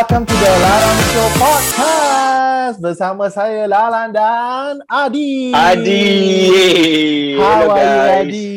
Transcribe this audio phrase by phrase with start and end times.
[0.00, 5.52] Welcome to the Lalan Show Podcast bersama saya Lalan dan Adi.
[5.52, 6.04] Adi.
[7.36, 8.24] How Hello are you, guys.
[8.24, 8.48] Adi?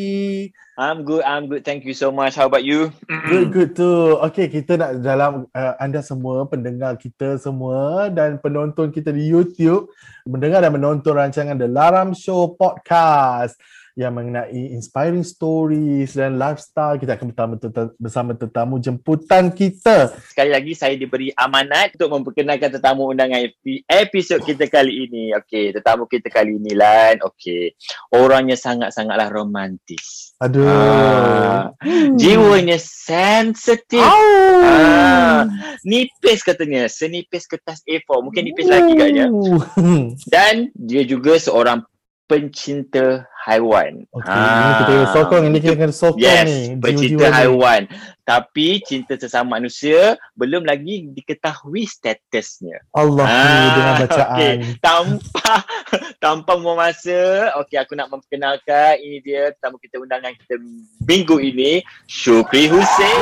[0.80, 1.20] I'm good.
[1.28, 1.68] I'm good.
[1.68, 2.40] Thank you so much.
[2.40, 2.96] How about you?
[3.28, 4.24] Good, good too.
[4.32, 9.92] Okay, kita nak dalam uh, anda semua, pendengar kita semua dan penonton kita di YouTube
[10.24, 13.60] mendengar dan menonton rancangan The Laram Show Podcast
[13.94, 16.98] yang mengenai inspiring stories dan lifestyle.
[16.98, 20.10] Kita akan bersama, teta- bersama tetamu jemputan kita.
[20.26, 25.38] Sekali lagi saya diberi amanat untuk memperkenalkan tetamu undangan epi- episod kita kali ini.
[25.38, 27.22] Okey, tetamu kita kali ini Lan.
[27.22, 27.78] Okey.
[28.18, 30.34] Orangnya sangat-sangatlah romantis.
[30.42, 30.66] Aduh.
[30.66, 31.70] Ah,
[32.18, 34.02] Jiwanya sensitif.
[34.02, 35.46] Ah,
[35.86, 38.10] nipis katanya, senipis kertas A4.
[38.26, 39.30] Mungkin nipis lagi katnya.
[39.30, 39.62] Ooh.
[40.34, 41.86] Dan dia juga seorang
[42.34, 43.06] pencinta
[43.40, 44.10] haiwan.
[44.10, 46.60] Okey, ini kita kena sokong, ini kita kena sokong Yes, ni.
[46.82, 47.36] pencinta ni.
[47.36, 47.82] haiwan.
[48.24, 52.82] Tapi cinta sesama manusia belum lagi diketahui statusnya.
[52.92, 54.34] Allah Ah, ni dengan bacaan.
[54.34, 54.54] okey.
[54.80, 55.52] Tanpa
[56.24, 57.20] tanpa membuang masa,
[57.62, 60.56] okey aku nak memperkenalkan ini dia tetamu kita undangan kita
[61.04, 61.72] minggu ini,
[62.08, 63.22] Syukri Hussein.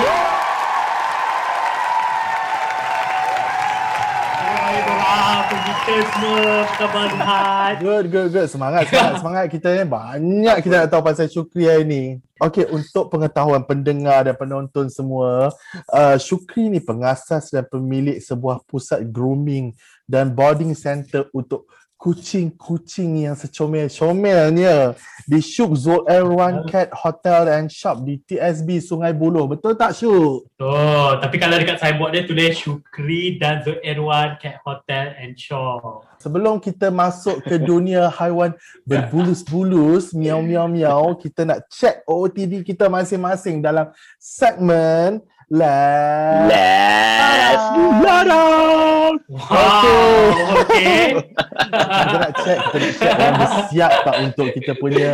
[5.82, 8.48] Semua Zuhad Good, good, good.
[8.50, 9.46] Semangat, semangat, semangat.
[9.50, 12.04] Kita ni banyak kita nak tahu pasal Syukri hari ni.
[12.42, 15.54] Okey, untuk pengetahuan pendengar dan penonton semua,
[15.94, 19.78] uh, Syukri ni pengasas dan pemilik sebuah pusat grooming
[20.10, 21.70] dan boarding center untuk
[22.02, 24.98] kucing-kucing yang secomel-comelnya
[25.30, 29.46] di Syuk Zul Airwan Cat Hotel and Shop di TSB Sungai Buloh.
[29.46, 30.50] Betul tak Syuk?
[30.50, 36.10] Betul Tapi kalau dekat signboard dia tulis Syukri dan Zul Erwan Cat Hotel and Shop
[36.18, 43.94] Sebelum kita masuk ke dunia haiwan berbulus-bulus, miau-miau-miau, kita nak check OOTD kita masing-masing dalam
[44.18, 47.66] segmen Let's Let's
[48.00, 49.20] Larang.
[49.28, 50.32] Wow
[50.64, 51.12] Okay
[51.72, 55.10] Kita nak check, kita nak check orang dia siap tak untuk kita punya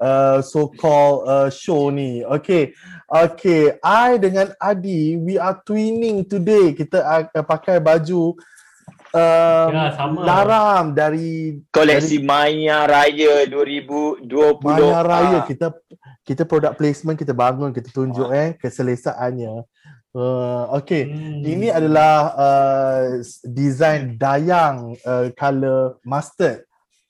[0.00, 2.20] uh, so-called uh, show ni.
[2.24, 2.72] Okay,
[3.08, 3.76] okay.
[3.80, 6.72] I dengan Adi, we are twinning today.
[6.72, 8.36] Kita uh, pakai baju
[9.14, 10.18] um, Ya, sama.
[10.26, 14.28] laram dari Koleksi Maya Raya 2020.
[14.64, 15.46] Maya Raya Ah.
[15.46, 15.66] kita
[16.24, 19.73] kita product placement kita bangun kita tunjuk eh keselesaannya.
[20.14, 21.10] Uh, okay.
[21.10, 21.42] hmm.
[21.42, 26.62] Ini adalah uh, design dayang uh, color mustard.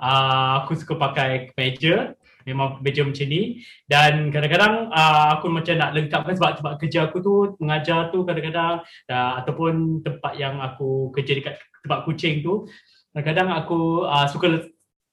[0.00, 2.12] uh, Aku suka pakai kemeja
[2.44, 7.16] Memang kemeja macam ni Dan kadang-kadang uh, aku macam nak lengkapkan sebab tempat kerja aku
[7.20, 11.54] tu Mengajar tu kadang-kadang uh, Ataupun tempat yang aku kerja dekat
[11.84, 12.68] tempat kucing tu
[13.12, 14.68] Kadang-kadang aku uh, suka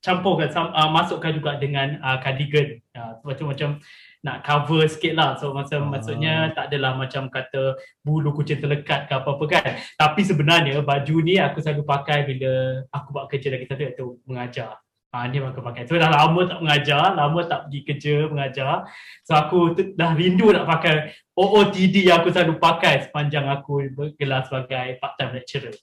[0.06, 3.82] campurkan, uh, masukkan juga dengan uh, cardigan uh, Macam-macam
[4.22, 5.98] nak cover sikit lah So macam, Ah.
[5.98, 7.74] maksudnya tak adalah macam kata
[8.06, 13.08] bulu kucing terlekat ke apa-apa kan tapi sebenarnya baju ni aku selalu pakai bila aku
[13.10, 14.78] buat kerja lagi satu iaitu mengajar.
[15.16, 15.88] Ha, ni aku pakai.
[15.88, 18.84] So dah lama tak mengajar, lama tak pergi kerja mengajar.
[19.24, 24.44] So aku tu, dah rindu nak pakai OOTD yang aku selalu pakai sepanjang aku bergelar
[24.44, 25.76] sebagai part-time lecturer.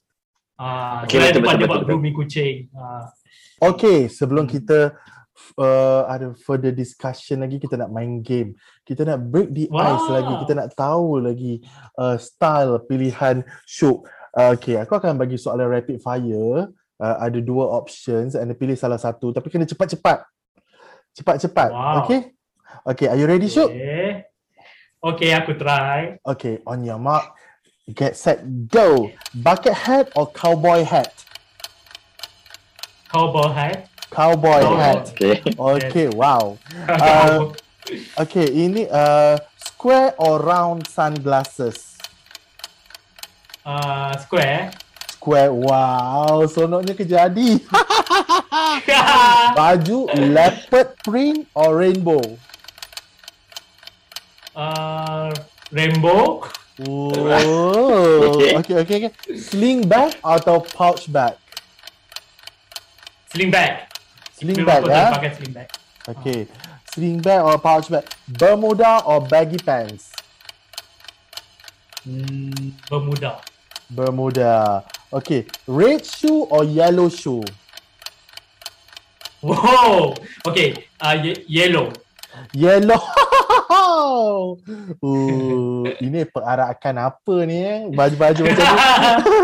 [0.61, 1.87] Ha, Okay, okay, betul, so betul, betul, buat betul.
[1.89, 2.55] grooming kucing.
[2.77, 3.09] Ha.
[3.63, 4.91] Okay, sebelum kita
[5.55, 8.57] uh, ada further discussion lagi, kita nak main game.
[8.83, 9.95] Kita nak break the Wow.
[9.95, 10.33] ice lagi.
[10.43, 11.63] Kita nak tahu lagi
[11.95, 14.03] uh, style pilihan Syuk.
[14.33, 16.67] Uh, okay, aku akan bagi soalan rapid fire.
[17.01, 19.31] Uh, ada dua options and pilih salah satu.
[19.31, 20.23] Tapi kena cepat-cepat.
[21.13, 21.69] Cepat-cepat.
[21.71, 22.05] Wow.
[22.05, 22.33] Okay?
[22.83, 23.71] Okay, are you ready Syuk?
[23.71, 24.27] Okay.
[25.03, 26.15] Okay, aku try.
[26.23, 27.35] Okay, on your mark.
[27.91, 28.39] Get set,
[28.71, 29.11] go.
[29.35, 31.11] Bucket hat or cowboy hat?
[33.13, 33.85] Cowboy hat.
[34.09, 34.77] Cowboy Cowboy.
[34.81, 35.03] hat.
[35.13, 35.37] Okay.
[35.53, 36.57] Okay, wow.
[36.89, 37.53] Uh,
[38.15, 41.99] Okay, ini uh, square or round sunglasses?
[43.67, 44.71] uh, square.
[45.11, 46.47] Square, wow.
[46.47, 47.59] Sonoknya kejadi.
[49.59, 52.23] Baju leopard print or rainbow?
[54.55, 55.27] uh,
[55.69, 56.47] rainbow.
[56.87, 57.11] Oh,
[58.33, 58.55] Okay.
[58.57, 59.11] okay, okay, okay.
[59.35, 61.35] Sling bag atau pouch bag?
[63.33, 63.89] Sling bag.
[64.37, 65.09] Sling Memang bag, ya?
[65.09, 65.67] tak pakai sling bag.
[66.05, 66.39] Okay.
[66.93, 70.13] sling bag or pouch bag, Bermuda or baggy pants?
[72.05, 73.41] Hmm, Bermuda.
[73.89, 74.85] Bermuda.
[75.09, 77.41] Okay, red shoe or yellow shoe?
[79.41, 80.13] Wow.
[80.45, 81.89] Okay, uh, ye- yellow.
[82.53, 83.01] Yellow.
[85.03, 87.79] uh, ini perarakan apa ni eh?
[87.91, 88.79] Baju-baju macam ni.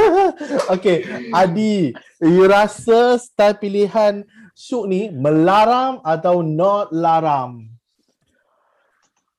[0.75, 0.97] okay,
[1.31, 1.93] Adi,
[2.23, 4.27] you rasa style pilihan
[4.59, 7.63] Syuk ni melaram atau not laram?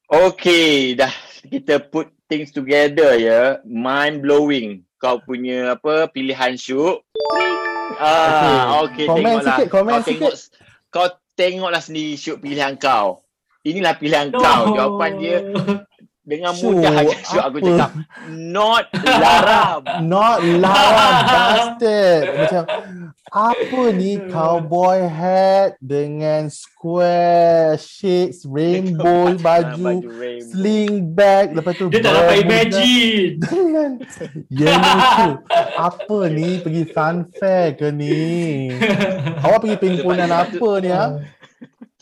[0.08, 1.12] Okay, dah
[1.44, 3.60] kita put things together ya.
[3.68, 4.80] Mind blowing.
[4.96, 7.04] Kau punya apa pilihan syuk.
[8.00, 9.44] Ah, okay, Komen tengoklah.
[9.44, 10.34] sikit, komen kau tengok,
[10.88, 13.20] kau tengoklah sendiri syuk pilihan kau.
[13.60, 14.72] Inilah pilihan kau.
[14.72, 15.38] Jawapan dia
[16.30, 17.90] dengan Syuk, mudah aja syuk aku cakap
[18.30, 19.82] not laram.
[20.12, 22.22] Not laram, bastard.
[22.38, 22.62] Macam,
[23.34, 30.46] apa ni cowboy hat dengan square shades, rainbow baju, rainbow.
[30.54, 33.40] sling bag, lepas tu Dia tak dapat imagine.
[33.42, 33.90] Dengan
[34.52, 35.34] yellow shoe.
[35.74, 36.62] Apa ni?
[36.62, 38.70] Pergi funfair ke ni?
[39.40, 41.06] Awak pergi pimpinan apa ni ha?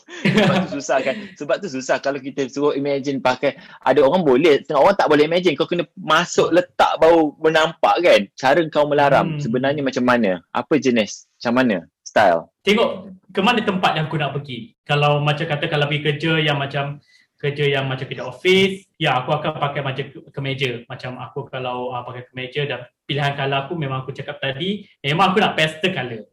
[0.09, 1.15] Sebab tu susah kan.
[1.37, 5.23] Sebab tu susah kalau kita suruh imagine pakai ada orang boleh, setengah orang tak boleh
[5.29, 5.53] imagine.
[5.55, 8.21] Kau kena masuk letak baru menampak kan.
[8.35, 9.39] Cara kau melaram Hmm.
[9.39, 10.41] sebenarnya macam mana?
[10.49, 11.29] Apa jenis?
[11.39, 11.77] Macam mana?
[12.01, 12.49] Style.
[12.65, 14.73] Tengok ke mana tempat yang aku nak pergi.
[14.81, 16.97] Kalau macam kata kalau pergi kerja yang macam
[17.39, 20.83] kerja yang macam kerja office, ya aku akan pakai macam ke- kemeja.
[20.91, 25.31] Macam aku kalau uh, pakai kemeja dan pilihan colour aku memang aku cakap tadi, memang
[25.31, 26.27] aku nak pastel colour.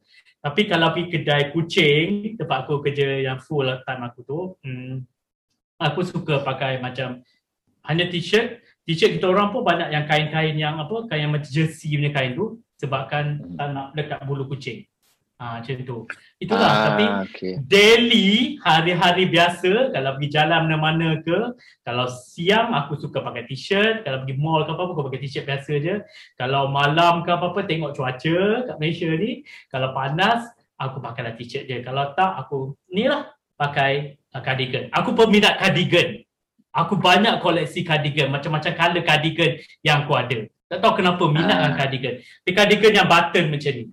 [0.47, 5.03] Tapi kalau pergi kedai kucing, tempat aku kerja yang full time aku tu, hmm,
[5.75, 7.19] aku suka pakai macam
[7.91, 8.63] hanya t-shirt.
[8.87, 12.39] T-shirt kita orang pun banyak yang kain-kain yang apa, kain yang macam jersey punya kain
[12.39, 14.87] tu sebabkan tak nak dekat bulu kucing.
[15.37, 15.99] Ah macam tu.
[16.41, 17.53] Itulah ah, tapi okay.
[17.61, 21.53] daily hari-hari biasa kalau pergi jalan mana-mana ke
[21.85, 25.73] kalau siang aku suka pakai t-shirt kalau pergi mall ke apa-apa aku pakai t-shirt biasa
[25.77, 25.95] je.
[26.41, 30.49] Kalau malam ke apa-apa tengok cuaca kat Malaysia ni kalau panas
[30.81, 31.85] aku pakailah t-shirt je.
[31.85, 33.29] Kalau tak aku ni lah
[33.61, 34.89] pakai uh, cardigan.
[34.89, 36.17] Aku peminat cardigan.
[36.73, 40.49] Aku banyak koleksi cardigan macam-macam colour cardigan yang aku ada.
[40.73, 41.61] Tak tahu kenapa minat Ah.
[41.61, 42.15] dengan cardigan.
[42.25, 43.85] Tapi cardigan yang button macam ni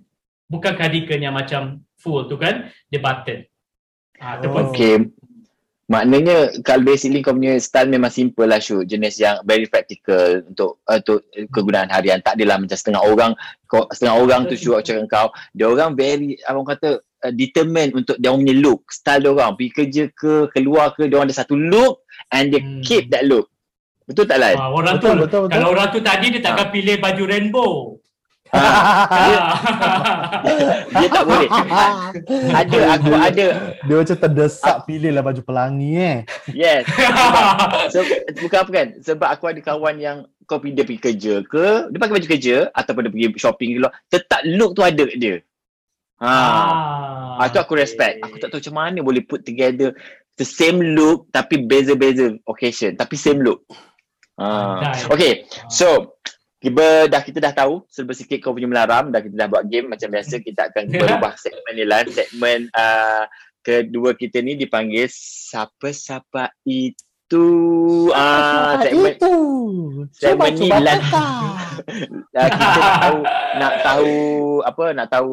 [0.46, 3.44] bukan cardigan yang macam full tu kan dia button
[4.20, 4.50] ah Oh.
[4.50, 4.70] oh.
[4.70, 5.10] Okay.
[5.84, 8.88] Maknanya kalau basically kau punya style memang simple lah Syuk.
[8.88, 11.20] Jenis yang very practical untuk uh, untuk
[11.52, 12.24] kegunaan harian.
[12.24, 13.36] Tak adalah macam setengah orang
[13.68, 15.28] kau, setengah orang tu Syuk cakap kau.
[15.52, 18.80] Dia orang very abang kata uh, determined untuk dia orang punya look.
[18.88, 19.60] Style dia orang.
[19.60, 22.00] Pergi kerja ke, keluar ke, dia orang ada satu look
[22.32, 22.80] and they Hmm.
[22.80, 23.52] keep that look.
[24.08, 24.56] Betul tak Lai?
[24.56, 25.52] Ah, orang Betul, tu betul, betul.
[25.52, 27.72] kalau orang tu tadi dia takkan pilih baju rainbow.
[28.54, 29.10] Ah,
[30.94, 31.50] dia tak boleh.
[32.54, 33.46] ada, aku ada.
[33.82, 36.18] Dia macam terdesak pilih lah baju pelangi eh.
[36.54, 36.86] Yes.
[37.92, 38.06] Sebab,
[38.38, 38.86] bukan apa kan?
[39.02, 42.56] Sebab aku ada kawan yang kau pergi dia pergi kerja ke, dia pakai baju kerja
[42.70, 45.36] ataupun dia pergi shopping ke luar, tetap look tu ada kat dia.
[46.22, 46.30] Ha.
[46.30, 48.22] Ah, ah, tu aku respect.
[48.22, 49.96] Aku tak tahu macam mana boleh put together
[50.38, 53.66] the same look tapi beza-beza occasion tapi same look.
[54.38, 54.46] Ha.
[54.46, 55.00] Pandai.
[55.10, 55.32] Okay,
[55.72, 56.18] so
[56.64, 59.92] kita dah kita dah tahu serba sikit kau punya melaram dah kita dah buat game
[59.92, 63.28] macam biasa kita akan berubah segmen ni lah segmen uh,
[63.60, 67.44] kedua kita ni dipanggil siapa-siapa itu
[68.16, 69.34] ah Apa segmen itu?
[70.16, 70.98] Segmen ni lah.
[72.32, 73.18] uh, kita nak tahu
[73.60, 74.12] nak tahu
[74.64, 75.32] apa nak tahu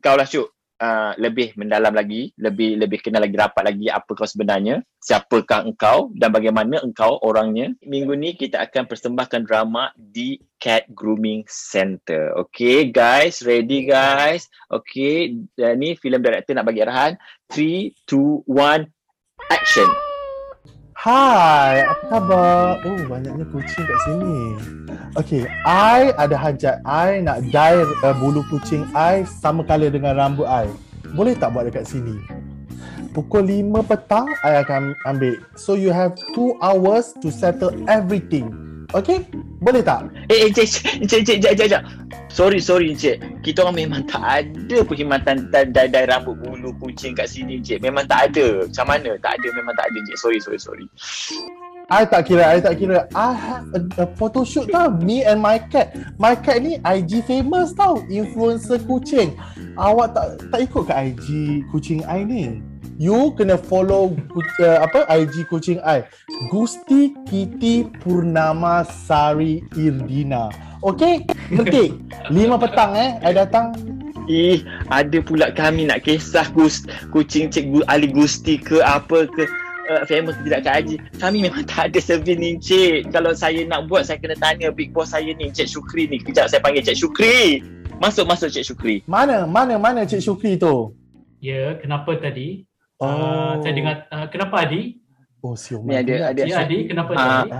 [0.00, 0.48] kau lah Syuk
[0.82, 6.10] uh, lebih mendalam lagi lebih lebih kenal lagi rapat lagi apa kau sebenarnya siapakah engkau
[6.18, 7.70] dan bagaimana engkau orangnya.
[7.86, 14.50] Minggu ni kita akan persembahkan drama di Cat Grooming Center okay guys ready guys?
[14.66, 17.14] Okay dan ni filem director nak bagi arahan.
[17.54, 18.88] 3 2 1
[19.52, 20.11] action
[21.02, 22.78] Hai, apa khabar?
[22.86, 24.54] Oh, banyaknya kucing kat sini.
[25.18, 26.78] Okay, I ada hajat.
[26.86, 30.70] I nak dye uh, bulu kucing I sama colour dengan rambut I.
[31.18, 32.22] Boleh tak buat dekat sini?
[33.10, 35.42] Pukul 5 petang, I akan ambil.
[35.58, 38.71] So, you have 2 hours to settle everything.
[38.92, 39.24] Okay?
[39.62, 40.12] Boleh tak?
[40.28, 40.68] Eh, eh, cik,
[41.08, 41.82] cik, cik, cik, cik, cik.
[42.32, 43.44] Sorry, sorry, cik.
[43.44, 47.80] Kita orang memang tak ada perkhidmatan dai-dai rambut bulu kucing kat sini, cik.
[47.84, 48.64] Memang tak ada.
[48.68, 49.10] Macam mana?
[49.20, 50.16] Tak ada, memang tak ada, cik.
[50.16, 50.86] Sorry, sorry, sorry.
[51.92, 53.04] I tak kira, I tak kira.
[53.12, 54.88] I have a, a photo shoot tau.
[54.88, 55.92] Me and my cat.
[56.16, 58.00] My cat ni IG famous tau.
[58.08, 59.36] Influencer kucing.
[59.76, 61.26] Awak tak tak ikut ke IG
[61.68, 62.64] kucing I ni?
[63.00, 64.12] You kena follow
[64.60, 66.04] uh, apa IG kucing I.
[66.52, 70.52] Gusti Kitty Purnama Sari Irdina.
[70.82, 71.24] Okay?
[71.48, 71.96] Mentik.
[72.28, 73.16] 5 petang eh.
[73.22, 73.72] I datang.
[74.30, 79.44] Ih, ada pula kami nak kisah gus, kucing cik Gu- Ali Gusti ke apa ke.
[79.90, 83.66] uh, famous ke tidak Kak Haji kami memang tak ada servis ni Encik kalau saya
[83.66, 86.86] nak buat saya kena tanya big boss saya ni Encik Syukri ni kejap saya panggil
[86.86, 87.60] Encik Syukri
[87.98, 89.42] masuk masuk Encik Syukri Mana?
[89.42, 89.76] Mana?
[89.82, 90.94] Mana Cik Syukri tu?
[91.42, 92.62] Ya, kenapa tadi?
[93.02, 93.10] Oh.
[93.10, 95.02] Uh, saya dengar, uh, kenapa Adi?
[95.42, 95.82] Oh, siom.
[95.82, 97.42] Ni ada- ada- Ya Adi, kenapa Ah.
[97.42, 97.50] tadi?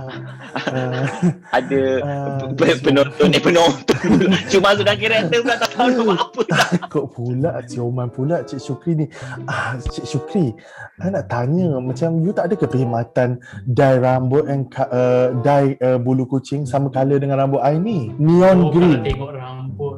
[0.71, 1.03] Uh,
[1.59, 3.99] ada Ah, pe- penonton eh penonton
[4.55, 8.91] cuma karakter pula tak tahu nak buat apa dah Kok pula Sioman pula Cik Syukri
[8.95, 9.05] ni
[9.43, 10.55] ah, Cik Syukri
[11.03, 15.99] I nak tanya Macam you tak ada ke perkhidmatan Dye rambut and uh, Dye uh,
[15.99, 19.95] bulu kucing Sama colour dengan rambut I ni Neon Oh, green Kalau tengok rambut,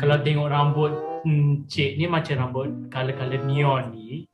[0.00, 4.24] kalau tengok rambut hmm, cik ni macam rambut color-color neon ni,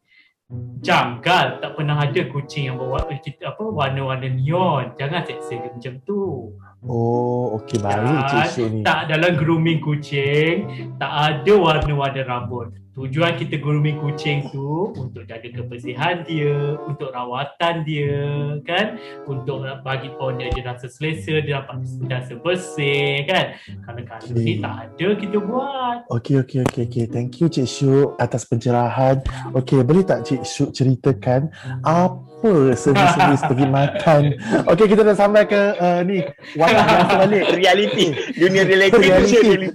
[0.83, 4.99] janggal tak pernah ada kucing yang bawa eh, apa warna-warna neon.
[4.99, 6.53] Jangan seksa dia macam tu.
[6.83, 10.57] Oh okey baik Cik Dan Syuk ni Tak dalam grooming kucing,
[10.99, 12.75] tak ada warna-warna rambut.
[12.93, 18.21] Tujuan kita grooming kucing tu untuk jaga kebersihan dia, untuk rawatan dia,
[18.69, 19.01] kan?
[19.25, 23.57] Untuk bagi pun dia, rasa selesa, dia dapat rasa bersih, kan?
[23.89, 24.45] Kadang-kadang Okay.
[24.45, 25.97] ni tak ada kita buat.
[26.13, 27.05] Okey okey okey okey.
[27.09, 29.25] Thank you Cik Syuk atas pencerahan.
[29.57, 31.49] Okey, boleh tak Cik Syuk ceritakan
[31.81, 32.32] apa
[32.75, 34.23] servis-servis perkhidmatan?
[34.71, 36.21] Okey, kita dah sampai ke uh, ni
[36.55, 37.45] wadah biasa balik.
[37.61, 39.39] reality dunia reality Reality.
[39.39, 39.71] dunia reality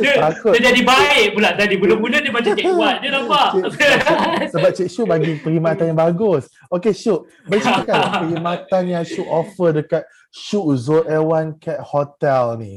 [0.00, 0.52] Dia, Takut.
[0.52, 1.74] dia jadi baik pula tadi.
[1.76, 2.96] Mula-mula dia macam Cik Wat.
[3.00, 3.48] Dia nampak.
[3.56, 6.48] Cik- Sebab Cik Syuk bagi perkhidmatan yang bagus.
[6.68, 6.92] Okey
[7.44, 12.74] boleh ceritakan perkhidmatan yang Syuk offer dekat Syuk Zul Airwan Cat Hotel ni.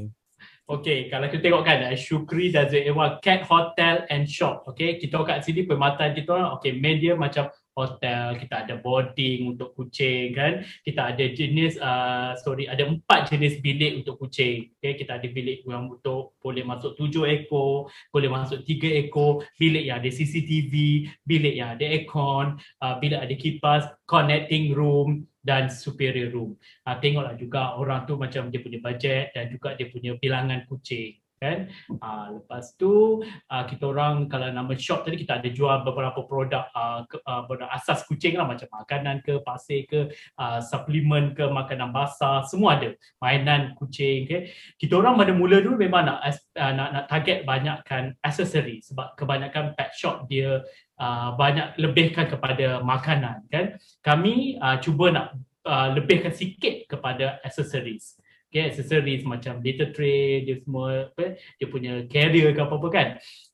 [0.67, 4.67] Okey, kalau kita tengok kan, eh, Syukri dan Zewa Cat Hotel and Shop.
[4.67, 9.77] Okey, kita kat sini perkhidmatan kita orang, okey, media macam hotel, kita ada boarding untuk
[9.77, 10.65] kucing kan.
[10.81, 14.73] Kita ada jenis, uh, sorry, ada empat jenis bilik untuk kucing.
[14.81, 19.85] Okey, kita ada bilik yang untuk boleh masuk tujuh ekor, boleh masuk tiga ekor, bilik
[19.85, 20.73] yang ada CCTV,
[21.21, 27.39] bilik yang ada aircon, uh, bilik ada kipas, connecting room dan superior room uh, tengoklah
[27.39, 31.69] juga orang tu macam dia punya budget dan juga dia punya bilangan kucing kan
[32.01, 36.65] uh, lepas tu uh, kita orang kalau nama shop tadi kita ada jual beberapa produk
[36.73, 40.09] uh, ke, uh, produk asas kucing lah macam makanan ke pasir ke
[40.41, 44.49] uh, suplemen ke makanan basah semua ada mainan kucing okay.
[44.81, 49.77] kita orang pada mula dulu memang nak uh, nak, nak target banyakkan aksesori sebab kebanyakan
[49.77, 50.65] pet shop dia
[50.97, 55.27] uh, banyak lebihkan kepada makanan kan kami uh, cuba nak
[55.67, 58.15] uh, lebihkan sikit kepada accessories.
[58.47, 63.07] Okay, accessories macam litter tray, dia semua apa, dia punya carrier ke apa-apa kan.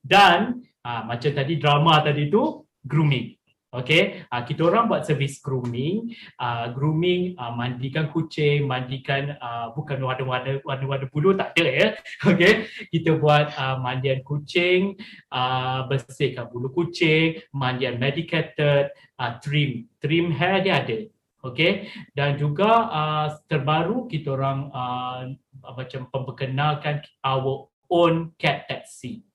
[0.06, 3.34] Dan uh, macam tadi drama tadi tu, grooming.
[3.74, 9.98] Okay, uh, kita orang buat servis grooming, uh, grooming, uh, mandikan kucing, mandikan uh, bukan
[9.98, 11.88] warna-warna warna-warna bulu tak ada ya.
[12.30, 14.94] Okay, kita buat uh, mandian kucing,
[15.34, 21.10] uh, bersihkan bulu kucing, mandian medicated, uh, trim, trim hair dia ada.
[21.44, 25.28] Okay, dan juga uh, terbaru kita orang uh,
[25.76, 29.28] macam memperkenalkan our own cat taxi.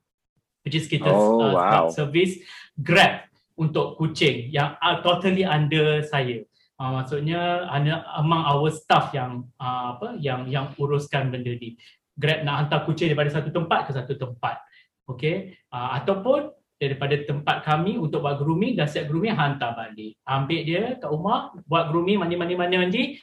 [0.64, 1.84] Which is kita Oh, uh, wow.
[1.92, 2.40] service
[2.80, 3.28] Grab
[3.60, 6.48] untuk kucing yang uh, totally under saya.
[6.80, 11.76] Uh, maksudnya ada among our staff yang uh, apa yang yang uruskan benda ni.
[12.16, 14.64] Grab nak hantar kucing daripada satu tempat ke satu tempat.
[15.04, 20.14] Okay, uh, ataupun daripada tempat kami untuk buat grooming dah siap grooming hantar balik.
[20.22, 23.18] Ambil dia kat rumah, buat grooming mandi-mandi-mandi-mandi,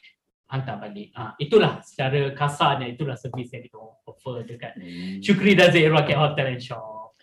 [0.51, 1.15] hantar balik.
[1.15, 4.75] Ah, itulah secara kasarnya itulah servis yang kita offer dekat
[5.23, 7.15] Syukri dan Zaira Cat Hotel and Shop.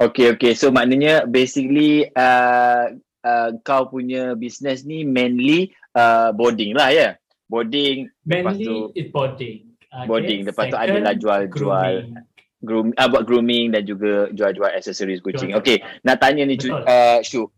[0.00, 0.56] Okay, okay.
[0.56, 2.94] So maknanya basically uh,
[3.26, 7.08] uh, kau punya business ni mainly uh, boarding lah ya.
[7.50, 9.74] Boarding, lepas Mainly tu is boarding.
[9.90, 10.06] Okay.
[10.06, 10.40] boarding.
[10.46, 12.29] Lepas tu Second, adalah jual-jual grooming.
[12.60, 15.56] Groom, uh, buat grooming dan juga jual-jual aksesoris kucing.
[15.56, 16.76] Okay, nak tanya ni Betul.
[16.84, 17.48] uh, Shu.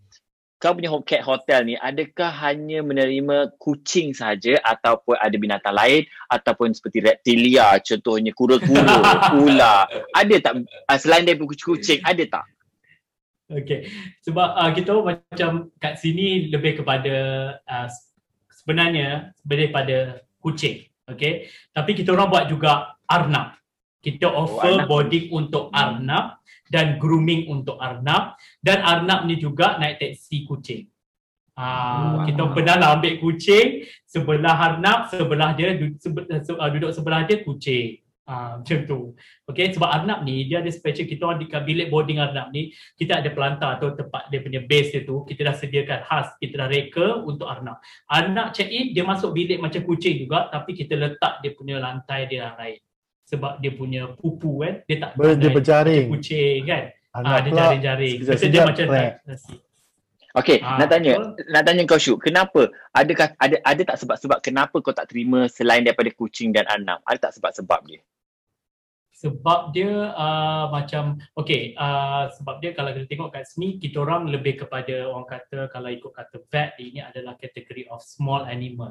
[0.63, 6.07] Kau punya ho- cat hotel ni adakah hanya menerima kucing saja ataupun ada binatang lain
[6.31, 8.95] ataupun seperti reptilia contohnya kura-kura,
[9.43, 9.91] ular.
[10.15, 12.47] Ada tak uh, selain daripada kucing-kucing ada tak?
[13.51, 13.91] Okay.
[14.23, 17.15] Sebab uh, kita macam kat sini lebih kepada
[17.67, 17.91] uh,
[18.55, 20.87] sebenarnya lebih pada kucing.
[21.11, 21.51] Okay.
[21.75, 23.59] Tapi kita orang buat juga arnab.
[24.03, 24.89] Kita offer arnab.
[24.91, 30.91] boarding untuk arnab dan grooming untuk arnab dan arnab ni juga naik teksi kucing.
[31.53, 31.71] Uh,
[32.03, 32.25] Wow.
[32.25, 36.01] Kita pernah lah ambil kucing sebelah arnab, sebelah dia duduk,
[36.49, 38.03] duduk sebelah dia kucing.
[38.23, 39.01] Uh, macam tu.
[39.51, 43.19] Okay, sebab Arnab ni dia ada special kita orang di bilik boarding Arnab ni kita
[43.19, 46.71] ada pelantar atau tempat dia punya base dia tu kita dah sediakan khas kita dah
[46.71, 47.83] reka untuk Arnab.
[48.07, 52.31] Arnab check in dia masuk bilik macam kucing juga tapi kita letak dia punya lantai
[52.31, 52.79] dia yang lain.
[53.33, 56.07] Sebab dia punya pupu kan dia tak Ber, dia berjaring.
[56.13, 56.85] kucing kan.
[57.13, 58.15] Ah dia pula jaring-jaring.
[58.21, 59.13] Betul dia sekejap-sekejap macam crack.
[59.25, 59.55] nasi.
[60.33, 61.45] Okay, Ah, nak tanya, betul.
[61.53, 62.73] nak tanya kau Syuk, kenapa?
[62.97, 67.05] Adakah ada ada tak sebab-sebab kenapa kau tak terima selain daripada kucing dan anak?
[67.05, 68.01] Ada tak sebab-sebab dia?
[69.23, 74.27] sebab dia uh, macam okay uh, sebab dia kalau kita tengok kat sini kita orang
[74.27, 78.91] lebih kepada orang kata kalau ikut kata vet ini adalah kategori of small animal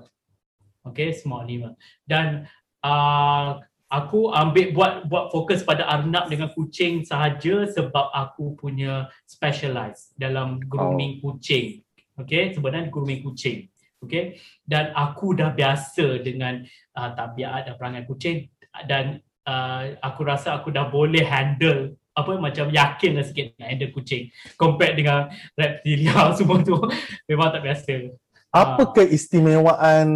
[0.87, 1.75] okay small animal
[2.07, 2.47] dan
[2.79, 3.59] uh,
[3.91, 10.63] aku ambil buat buat fokus pada arnab dengan kucing sahaja sebab aku punya specialize dalam
[10.63, 11.83] grooming kucing.
[12.15, 12.55] Okay?
[12.55, 13.67] Sebenarnya grooming kucing.
[13.99, 14.39] Okay?
[14.63, 16.63] Dan aku dah biasa dengan
[16.95, 18.47] uh, tabiat dan perangai kucing
[18.87, 23.91] dan uh, aku rasa aku dah boleh handle apa macam yakin lah sikit nak handle
[23.95, 24.27] kucing
[24.59, 25.27] compare dengan
[25.59, 26.79] reptilia semua tu.
[27.27, 27.93] Memang tak biasa.
[28.51, 28.91] Apa Ah.
[28.91, 30.07] keistimewaan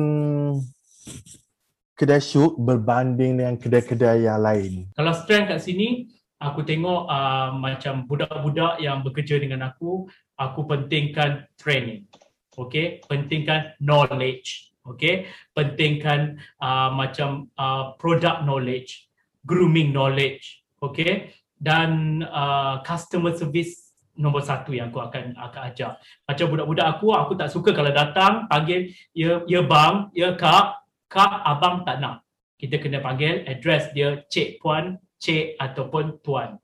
[1.95, 4.91] kedai syuk berbanding dengan kedai-kedai yang lain?
[4.93, 11.47] kalau strength kat sini aku tengok uh, macam budak-budak yang bekerja dengan aku aku pentingkan
[11.55, 12.07] training.
[12.55, 13.03] Okay?
[13.07, 14.75] Pentingkan knowledge.
[14.83, 15.31] Okay?
[15.55, 19.07] Pentingkan uh, macam uh, product knowledge
[19.47, 20.63] grooming knowledge.
[20.83, 21.31] Okay?
[21.55, 27.35] Dan uh, customer service nombor satu yang aku akan akan ajar macam budak-budak aku aku
[27.35, 30.84] tak suka kalau datang panggil ya ya bang ya kak
[31.15, 32.27] kak abang tak nak
[32.59, 36.59] kita kena panggil address dia cik puan cik ataupun tuan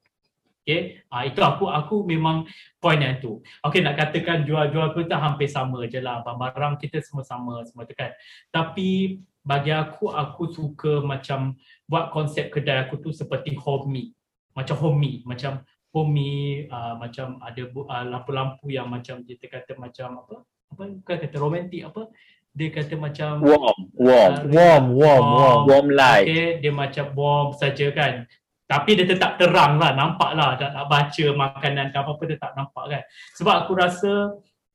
[0.62, 2.46] Okay, ah, itu aku aku memang
[2.77, 3.41] point yang tu.
[3.65, 6.22] Okay, nak katakan jual-jual pun tak hampir sama je lah.
[6.22, 8.13] Barang-barang kita semua sama semua tu kan.
[8.53, 11.58] Tapi bagi aku, aku suka macam
[11.89, 14.13] buat konsep kedai aku tu seperti homey.
[14.53, 15.65] Macam homey, macam
[15.98, 20.46] homey, uh, macam ada uh, lampu-lampu yang macam kita kata macam apa?
[20.77, 22.05] Apa kata romantik apa?
[22.51, 25.62] Dia kata macam Warm, warm, Ah, Warm, warm, warm.
[25.72, 26.27] warm light.
[26.27, 28.27] Okay, dia macam warm saja kan.
[28.67, 30.55] Tapi dia tetap terang lah, nampak lah.
[30.60, 33.01] Tak nak baca makanan ke apa-apa, dia tak nampak kan.
[33.40, 34.11] Sebab aku rasa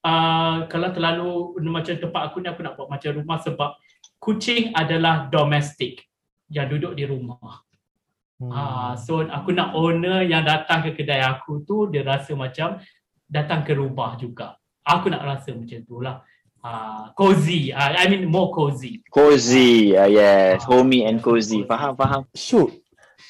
[0.04, 3.70] uh, kalau terlalu macam tempat aku ni, aku nak buat macam rumah sebab
[4.20, 6.04] kucing adalah domestik
[6.48, 7.64] yang duduk di rumah.
[8.36, 8.52] Hmm.
[8.52, 12.76] Ah, so aku nak owner yang datang ke kedai aku tu, dia rasa macam
[13.24, 14.60] datang ke rumah juga.
[14.84, 16.20] Aku nak rasa macam tu lah.
[16.64, 18.98] Uh, cozy, uh, I mean more cozy.
[19.12, 20.66] Cozy, uh, yes.
[20.66, 21.62] Homey and cozy.
[21.62, 22.22] Faham, faham.
[22.34, 22.82] Syuk,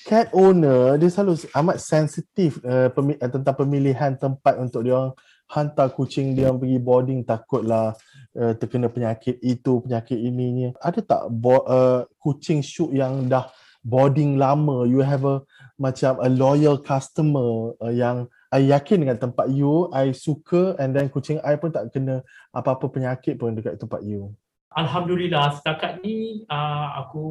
[0.09, 5.13] cat owner dia selalu amat sensitif uh, pemi- uh, tentang pemilihan tempat untuk dia orang
[5.53, 7.93] hantar kucing dia orang pergi boarding takutlah
[8.41, 10.73] uh, terkena penyakit itu penyakit ininya.
[10.81, 13.53] Ada tak bo- uh, kucing Syuk yang dah
[13.85, 15.45] boarding lama you have a
[15.77, 21.11] macam a loyal customer uh, yang I yakin dengan tempat you, I suka and then
[21.11, 22.23] kucing I pun tak kena
[22.55, 24.35] apa-apa penyakit pun dekat tempat you.
[24.77, 27.27] Alhamdulillah setakat ni uh, aku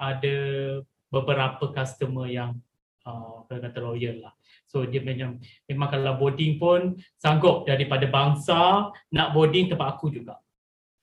[0.00, 0.36] ada
[1.12, 2.56] beberapa customer yang
[3.04, 4.34] uh, kata loyal lah.
[4.66, 5.38] So dia memang
[5.70, 10.40] memang kalau boarding pun sanggup daripada bangsa nak boarding tempat aku juga.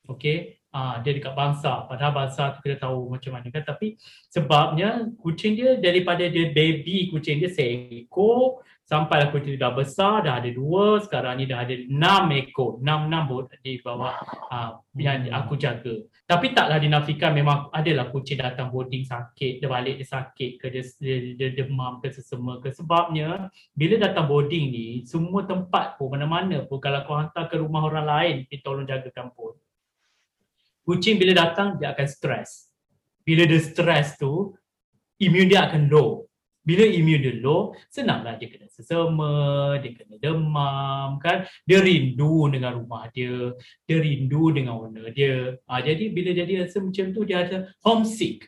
[0.09, 0.62] Okay.
[0.73, 1.85] Ah, dia dekat bangsa.
[1.85, 3.61] Padahal bangsa tu kita tahu macam mana kan.
[3.61, 3.93] Tapi
[4.25, 10.41] sebabnya kucing dia daripada dia baby kucing dia seekor sampai kucing dia dah besar, dah
[10.41, 12.81] ada dua, sekarang ni dah ada enam ekor.
[12.81, 14.17] Enam-enam bot di bawah
[14.49, 15.93] ah, yang aku jaga.
[16.25, 20.81] Tapi taklah dinafikan memang adalah kucing datang boarding sakit, dia balik dia sakit ke, dia,
[20.97, 22.73] dia, dia demam ke sesama ke.
[22.73, 27.85] Sebabnya bila datang boarding ni, semua tempat pun mana-mana pun kalau kau hantar ke rumah
[27.85, 29.53] orang lain, dia tolong jagakan pun.
[30.83, 32.67] Kucing bila datang dia akan stres.
[33.23, 34.51] Bila dia stres tu,
[35.23, 36.27] imun dia akan low.
[36.63, 41.47] Bila imun dia low, senanglah dia kena sesama, dia kena demam kan.
[41.63, 43.55] Dia rindu dengan rumah dia,
[43.87, 45.55] dia rindu dengan owner dia.
[45.67, 48.47] Ha, jadi bila jadi rasa macam tu dia ada homesick.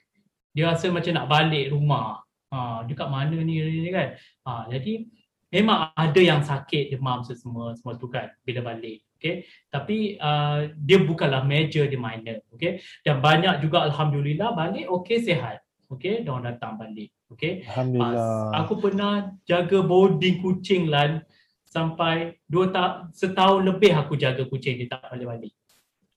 [0.56, 2.24] Dia rasa macam nak balik rumah.
[2.52, 3.60] Ha, dia kat mana ni
[3.92, 4.16] kan.
[4.48, 5.08] Ha, jadi
[5.52, 9.04] memang ada yang sakit, demam semua semua tu kan bila balik.
[9.16, 9.44] Okay.
[9.68, 12.44] Tapi uh, dia bukanlah major, dia minor.
[12.52, 12.80] Okay.
[13.02, 15.64] Dan banyak juga Alhamdulillah balik okay sihat.
[15.88, 16.22] Okay.
[16.22, 17.10] Diorang datang balik.
[17.28, 17.66] Okay.
[17.66, 18.54] Alhamdulillah.
[18.54, 19.12] Ah, aku pernah
[19.44, 21.26] jaga boarding kucing lan
[21.66, 25.52] sampai dua ta- setahun lebih aku jaga kucing dia tak balik-balik.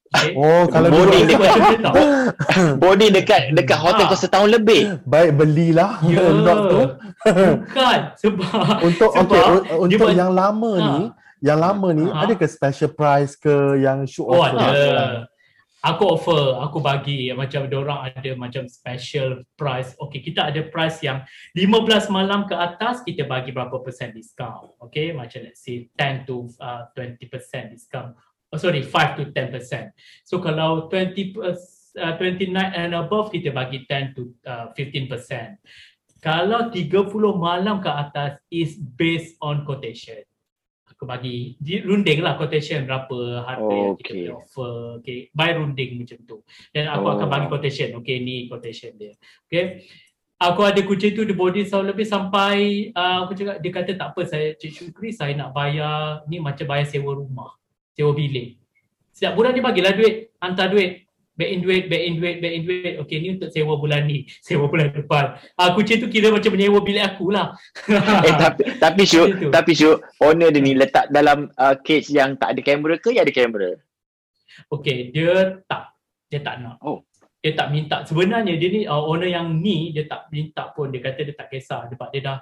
[0.08, 0.32] Okay.
[0.32, 1.92] Oh, kalau Boarding dulu Macam.
[2.80, 4.08] Boarding dekat dekat hotel Ah.
[4.08, 5.04] kau setahun lebih.
[5.04, 6.00] baik belilah
[6.40, 6.80] dog tu
[7.28, 9.28] Bukan sebab untuk Sebab
[9.84, 10.84] dia untuk yang lama Ha.
[10.88, 11.00] ni
[11.40, 12.26] yang lama ni Ha.
[12.26, 14.58] ada ke special price ke yang show Oh offer?
[14.58, 15.26] ada.
[15.78, 19.94] Aku offer, aku bagi macam orang ada macam special price.
[19.94, 21.22] Okay, kita ada price yang
[21.54, 24.74] 15 malam ke atas kita bagi berapa persen discount.
[24.82, 27.30] Okay, macam let's say 10 to uh, 20%
[27.70, 28.10] discount.
[28.50, 28.90] Oh sorry, 5
[29.22, 29.94] to 10%.
[30.26, 35.62] So kalau 20 pers- uh, 29 and above kita bagi 10 to uh, 15%.
[36.18, 36.90] Kalau 30
[37.38, 40.26] malam ke atas is based on quotation.
[40.98, 44.18] Aku bagi di runding lah quotation berapa harga Oh, yang kita okay.
[44.18, 44.74] boleh offer.
[44.98, 46.42] Okay by runding macam tu.
[46.74, 47.14] Dan aku Oh.
[47.14, 47.88] akan bagi quotation.
[48.02, 49.14] Okay ni quotation dia.
[49.46, 49.86] Okay.
[50.42, 54.08] Aku ada kucing tu dia body tahun lebih sampai uh, aku cakap dia kata tak
[54.14, 57.54] apa saya Cik Syukri saya nak bayar ni macam bayar sewa rumah
[57.94, 58.58] sewa bilik.
[59.14, 61.07] Setiap bulan dia bagilah duit hantar duit
[61.38, 62.94] back in duit, back in duit, back in duit.
[63.06, 65.38] Okay, ni untuk sewa bulan ni, sewa bulan depan.
[65.54, 67.54] Ah, kucing tu kira macam menyewa bilik aku lah.
[68.26, 72.58] Eh tapi tapi Syuk, tapi Syuk, owner dia ni letak dalam uh, cage yang tak
[72.58, 73.78] ada kamera ke ya ada kamera?
[74.66, 75.94] Okay, dia tak.
[76.26, 76.82] Dia tak nak.
[76.82, 77.06] Oh.
[77.38, 78.02] Dia tak minta.
[78.02, 80.90] Sebenarnya dia ni, uh, owner yang ni, dia tak minta pun.
[80.90, 81.86] Dia kata dia tak kisah.
[81.86, 82.38] Sebab dia dah,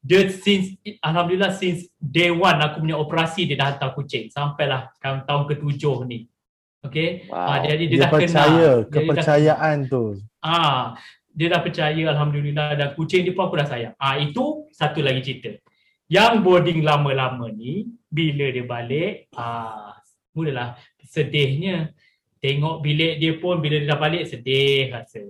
[0.00, 0.74] dia since,
[1.04, 4.32] Alhamdulillah since day one aku punya operasi, dia dah hantar kucing.
[4.32, 6.24] Sampailah tahun ketujuh ni.
[6.86, 7.08] Okay.
[7.26, 7.36] Wow.
[7.46, 8.18] Ah, jadi dia, Dia dah kenal.
[8.20, 10.02] percaya Dia- dia dah- kepercayaan tu.
[10.38, 10.94] Ah,
[11.28, 13.94] dia dah percaya alhamdulillah dan kucing dia pun aku dah sayang.
[13.96, 15.52] Ah itu satu lagi cerita.
[16.06, 19.92] Yang boarding lama-lama ni bila dia balik ah
[20.32, 21.90] mulalah sedihnya.
[22.36, 25.24] Tengok bilik dia pun bila dia dah balik sedih rasa.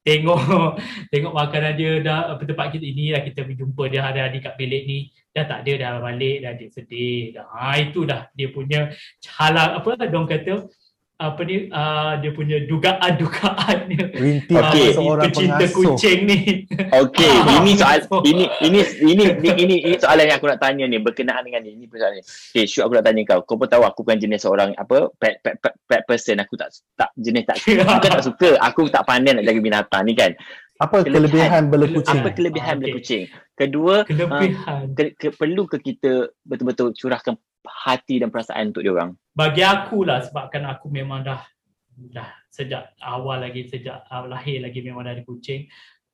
[0.00, 0.38] Tengok
[1.12, 4.98] tengok makanan dia dah tempat kita ini dah kita berjumpa dia hari-hari kat bilik ni
[5.30, 7.46] dah tak ada dah balik dah dia sedih dah.
[7.50, 8.92] Ah itu dah dia punya
[9.36, 10.72] halang apa dong kata
[11.20, 14.08] apa ni uh, dia punya dugaan-dugaan dia
[14.56, 14.96] okay.
[14.96, 15.92] seorang pecinta pengasuh.
[15.92, 16.38] kucing ni.
[16.90, 17.56] Okey, Ah.
[17.60, 21.44] ini soal ini ini ini ini ini, ini soalan yang aku nak tanya ni berkenaan
[21.44, 21.76] dengan ni.
[21.76, 22.22] Ini persoalan ni.
[22.24, 23.40] Okey, Syuk aku nak tanya kau.
[23.44, 26.40] Kau pun tahu aku bukan jenis seorang apa pet pet pet, pet person.
[26.40, 27.56] Aku tak tak jenis tak
[28.00, 28.50] bukan tak suka.
[28.64, 30.32] Aku tak pandai nak jaga binatang ni kan.
[30.80, 31.28] Apa Kelebihan.
[31.28, 32.20] kelebihan bela kucing?
[32.24, 32.96] Apa kelebihan Ah, bila okey.
[32.96, 33.22] kucing?
[33.52, 34.80] Kedua, Kelebihan.
[34.96, 39.12] ke, ke, perlu ke kita betul-betul curahkan hati dan perasaan untuk dia orang?
[39.32, 41.40] Bagi aku lah sebabkan aku memang dah
[42.10, 45.68] dah sejak awal lagi sejak uh, lahir lagi memang dah ada kucing.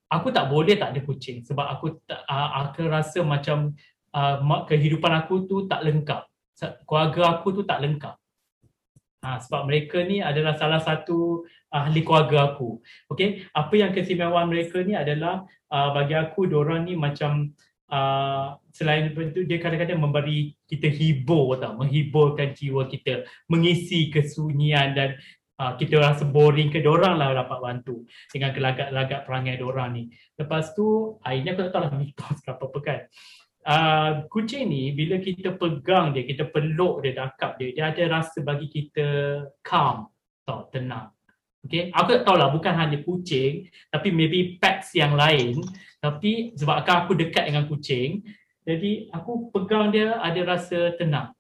[0.07, 3.75] Aku tak boleh tak ada kucing sebab aku uh, aku rasa macam
[4.15, 6.27] uh, kehidupan aku tu tak lengkap.
[6.89, 8.17] Keluarga aku tu tak lengkap.
[9.27, 11.43] Ha, sebab mereka ni adalah salah satu
[11.75, 12.79] ahli keluarga aku.
[13.11, 17.51] Okey, apa yang keistimewaan mereka ni adalah uh, bagi aku diorang ni macam
[17.91, 25.19] uh, selain itu dia kadang-kadang memberi kita hibur tau, menghiburkan jiwa kita, mengisi kesunyian dan
[25.61, 30.05] uh, kita rasa boring ke diorang lah dapat bantu dengan gelagak-lagak perangai diorang ni.
[30.37, 33.01] Lepas tu, ah, ini aku tak tahu lah mitos ke apa-apa kan.
[33.67, 38.39] Uh, kucing ni bila kita pegang dia, kita peluk dia, dakap dia, dia ada rasa
[38.47, 40.07] bagi kita calm,
[40.47, 41.11] tau, tenang.
[41.67, 45.59] Okay, aku tak tahu lah bukan hanya kucing tapi maybe pets yang lain
[46.07, 48.23] tapi sebabkan aku dekat dengan kucing
[48.67, 51.31] jadi aku pegang dia ada rasa tenang.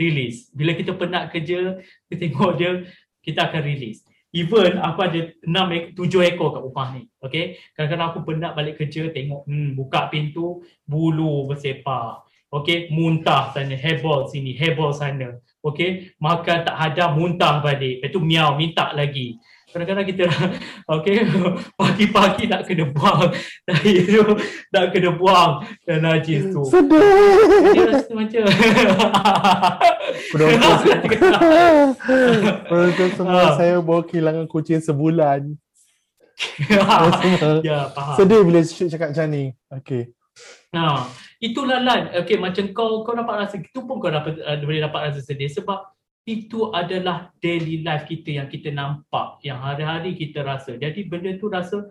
[0.00, 0.48] Release.
[0.56, 1.76] Bila kita penat kerja
[2.08, 2.88] kita tengok dia
[3.20, 4.00] kita akan release.
[4.32, 7.56] Even aku ada 6 ek- 7 ekor kat rumah ni okay?
[7.72, 12.20] Kadang-kadang aku penat balik kerja tengok hmm, buka pintu bulu bersepah
[12.52, 12.92] okay?
[12.92, 16.12] Muntah sana hairball sini hairball sana okay?
[16.20, 18.04] Makan tak hadam muntah balik.
[18.04, 19.40] Lepas tu miau minta lagi
[19.76, 20.24] kadang-kadang kita
[20.96, 21.28] okay
[21.80, 23.28] pagi-pagi nak kena buang
[23.68, 24.24] tai tu
[24.72, 25.52] nak kena buang
[25.84, 27.76] dan najis tu Sedih.
[27.76, 28.42] dia rasa macam
[30.32, 30.80] Penonton,
[32.72, 33.52] penonton semua Ah.
[33.52, 35.44] saya baru kehilangan kucing sebulan.
[37.60, 39.44] ya faham Sedih bila Syuk cakap macam ni.
[39.68, 40.02] Okay.
[40.76, 41.08] Ha,
[41.40, 42.12] itulah Lan.
[42.24, 45.48] Okay, macam kau kau dapat rasa itu pun kau dapat uh, boleh dapat rasa sedih
[45.48, 45.80] sebab
[46.26, 50.74] itu adalah daily life kita yang kita nampak, yang hari-hari kita rasa.
[50.74, 51.86] Jadi benda tu rasa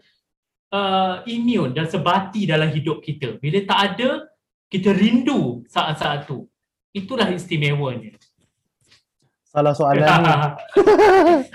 [0.75, 3.39] uh, immune dan sebati dalam hidup kita.
[3.39, 4.27] Bila tak ada,
[4.67, 6.43] kita rindu saat-saat tu.
[6.91, 8.19] Itulah istimewanya.
[9.55, 10.33] Salah soalan ni.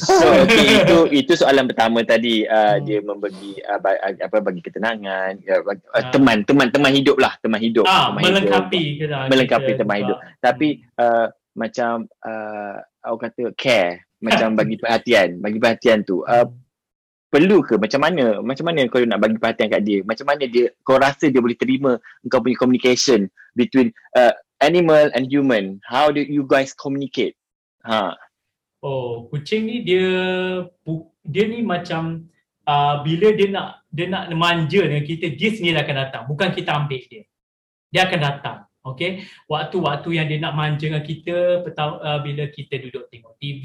[0.00, 2.82] So okay, itu itu soalan pertama tadi uh, Hmm.
[2.82, 6.08] dia membagi uh, ba- uh, apa bagi ketenangan ya, uh, Ah.
[6.08, 9.00] teman teman teman hidup lah teman hidup ah, teman melengkapi hidup.
[9.04, 9.16] kita.
[9.28, 10.00] melengkapi kita teman juga.
[10.00, 11.92] hidup tapi uh, macam
[12.22, 16.46] uh, aku kata care macam bagi perhatian bagi perhatian tu uh,
[17.28, 20.70] perlu ke macam mana macam mana kau nak bagi perhatian kat dia macam mana dia
[20.80, 24.30] kau rasa dia boleh terima kau punya communication between uh,
[24.62, 27.34] animal and human how do you guys communicate
[27.82, 28.14] ha
[28.82, 30.10] Oh, kucing ni dia
[31.22, 32.26] dia ni macam
[32.66, 36.22] uh, bila dia nak dia nak manja dengan kita, dia sendiri akan datang.
[36.26, 37.22] Bukan kita ambil dia.
[37.94, 38.58] Dia akan datang.
[38.82, 39.30] Okay.
[39.46, 43.64] Waktu-waktu yang dia nak manja dengan kita, petang, uh, bila kita duduk tengok TV,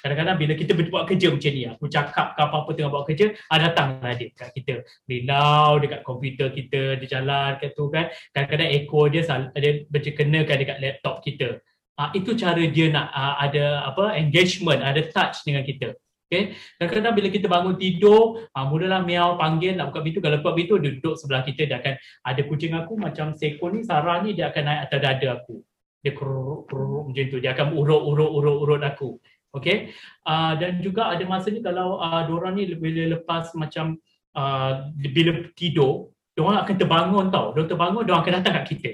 [0.00, 3.58] kadang-kadang bila kita buat kerja macam ni, aku cakap ke apa-apa tengah buat kerja, ah,
[3.60, 4.74] datanglah dia kat kita.
[5.04, 8.08] Rilau dekat komputer kita, dia jalan kat tu kan.
[8.32, 9.22] Kadang-kadang ekor dia,
[9.60, 11.60] dia berkenakan dekat laptop kita.
[12.00, 15.96] Ah, itu cara dia nak uh, ada apa engagement, ada touch dengan kita.
[16.26, 16.58] Okay.
[16.74, 20.18] Kadang-kadang bila kita bangun tidur, ha, mulalah miau panggil nak buka pintu.
[20.18, 21.70] Kalau buka pintu, dia duduk sebelah kita.
[21.70, 21.94] Dia akan
[22.26, 25.62] ada kucing aku macam Seko ni, Sarah ni dia akan naik atas dada aku.
[26.02, 27.38] Dia keruk, keruk macam tu.
[27.38, 29.22] Dia akan urut, urut, urut, urut aku.
[29.54, 29.94] Okay.
[30.26, 33.94] Uh, dan juga ada masa ni kalau uh, diorang ni bila lepas macam
[34.34, 37.54] uh, bila tidur, diorang akan terbangun tau.
[37.54, 38.90] Diorang terbangun, diorang akan datang kat kita.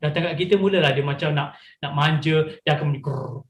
[0.00, 3.44] Datang kat kita mulalah dia macam nak nak manja, dia akan krrr,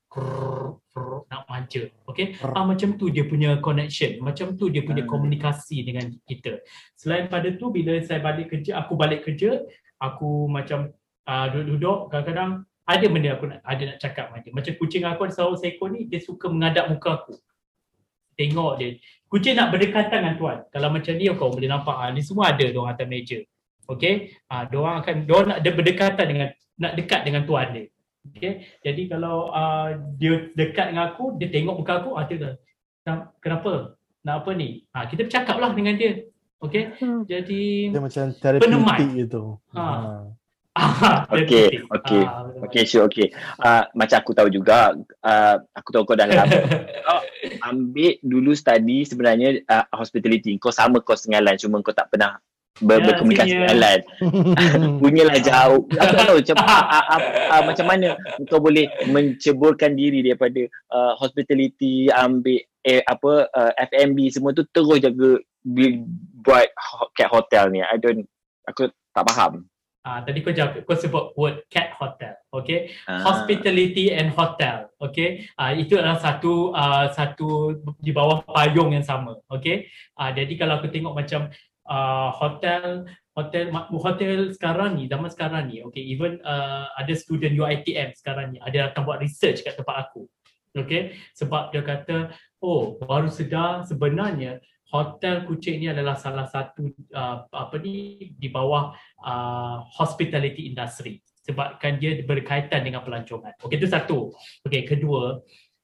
[1.30, 1.86] nak manja.
[2.10, 2.34] Okay.
[2.42, 4.18] Ah, macam tu dia punya connection.
[4.20, 5.12] Macam tu dia punya Hmm.
[5.14, 6.58] komunikasi dengan kita.
[6.98, 9.62] Selain pada tu bila saya balik kerja, aku balik kerja,
[10.02, 10.90] aku macam
[11.30, 12.50] uh, duduk-duduk kadang-kadang
[12.90, 14.52] ada benda aku nak ada nak cakap dengan dia.
[14.56, 17.38] Macam kucing aku ada seorang seekor ni dia suka mengadap muka aku.
[18.34, 18.98] Tengok dia.
[19.30, 20.58] Kucing nak berdekatan dengan tuan.
[20.74, 23.38] Kalau macam ni kau boleh nampak ah ni semua ada diorang atas meja.
[23.86, 24.34] Okey?
[24.50, 26.48] Ah diorang akan diorang nak berdekatan dengan
[26.82, 27.86] nak dekat dengan tuan dia.
[28.28, 28.52] Okey?
[28.84, 32.54] Jadi kalau uh, dia dekat dengan aku, dia tengok muka aku, ah dia dah,
[33.40, 33.96] "Kenapa-?
[34.20, 34.84] Nak apa ni?
[34.92, 36.28] Ah kita bercakap lah dengan dia.
[36.60, 36.92] Okey?
[37.00, 37.24] Hmm.
[37.24, 38.60] Jadi Dia macam Penemat.
[38.60, 39.56] terapeutik gitu.
[39.72, 39.80] Ha.
[39.80, 39.96] Ha.
[40.76, 41.82] ah, dia Okey, penting.
[41.90, 42.44] okey, Ah.
[42.68, 43.32] Okay, sure, okay.
[43.58, 44.92] Uh, macam aku tahu juga,
[45.24, 46.46] uh, aku tahu kau dah lama
[47.72, 50.60] ambil dulu study sebenarnya uh, hospitality.
[50.60, 52.36] Kau sama kau dengan Lan, cuma kau tak pernah
[52.80, 53.60] ber- Ya, berkomunikasi senior.
[53.62, 54.00] dengan Lan.
[55.00, 55.80] Punyalah jauh.
[55.86, 58.08] Aku tak tahu macam, uh, uh, uh, uh, macam mana
[58.46, 64.98] kau boleh menceburkan diri daripada uh, hospitality, ambil eh, apa uh, F&B semua tu terus
[64.98, 65.36] jaga
[66.40, 67.80] buat ho- cat hotel ni.
[67.80, 68.24] I don't,
[68.64, 69.68] aku tak faham.
[70.00, 72.88] Ah, tadi kau jawab, kau sebut word cat hotel, okay?
[73.04, 73.20] Ah.
[73.20, 75.44] Hospitality and hotel, okay?
[75.54, 79.92] Ah, itu adalah satu ah, satu di bawah payung yang sama, okay?
[80.16, 81.52] Ah, jadi kalau aku tengok macam
[81.90, 88.14] ah, hotel hotel hotel sekarang ni zaman sekarang ni okay even uh, ada student UiTM
[88.14, 90.26] sekarang ni ada datang buat research kat tempat aku
[90.74, 97.46] okay sebab dia kata oh baru sedar sebenarnya hotel kucing ni adalah salah satu uh,
[97.46, 98.90] apa ni di bawah
[99.22, 103.54] uh, hospitality industry sebabkan dia berkaitan dengan pelancongan.
[103.64, 104.34] Okey itu satu.
[104.66, 105.40] Okey kedua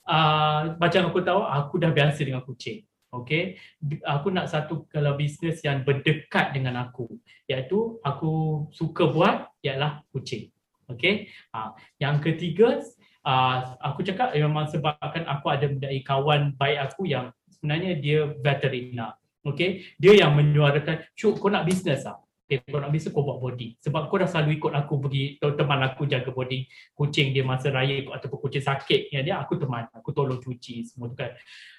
[0.06, 2.82] uh, macam aku tahu aku dah biasa dengan kucing.
[3.22, 7.08] Okey B- aku nak satu kalau bisnes yang berdekat dengan aku
[7.48, 10.52] iaitu aku suka buat ialah kucing.
[10.86, 11.32] Okey.
[11.50, 12.78] Ha, yang ketiga
[13.26, 19.18] uh, aku cakap memang sebabkan aku ada menjadi kawan baik aku yang sebenarnya dia veterinar.
[19.46, 22.18] Okay, dia yang menyuarakan, Cuk kau nak bisnes ah?
[22.50, 23.78] Okay, kau nak bisnes kau buat body.
[23.78, 26.66] Sebab kau dah selalu ikut aku pergi, teman aku jaga body
[26.98, 29.14] kucing dia masa raya ataupun kucing sakit.
[29.14, 31.30] Ya, dia aku teman, aku tolong cuci semua tu kan.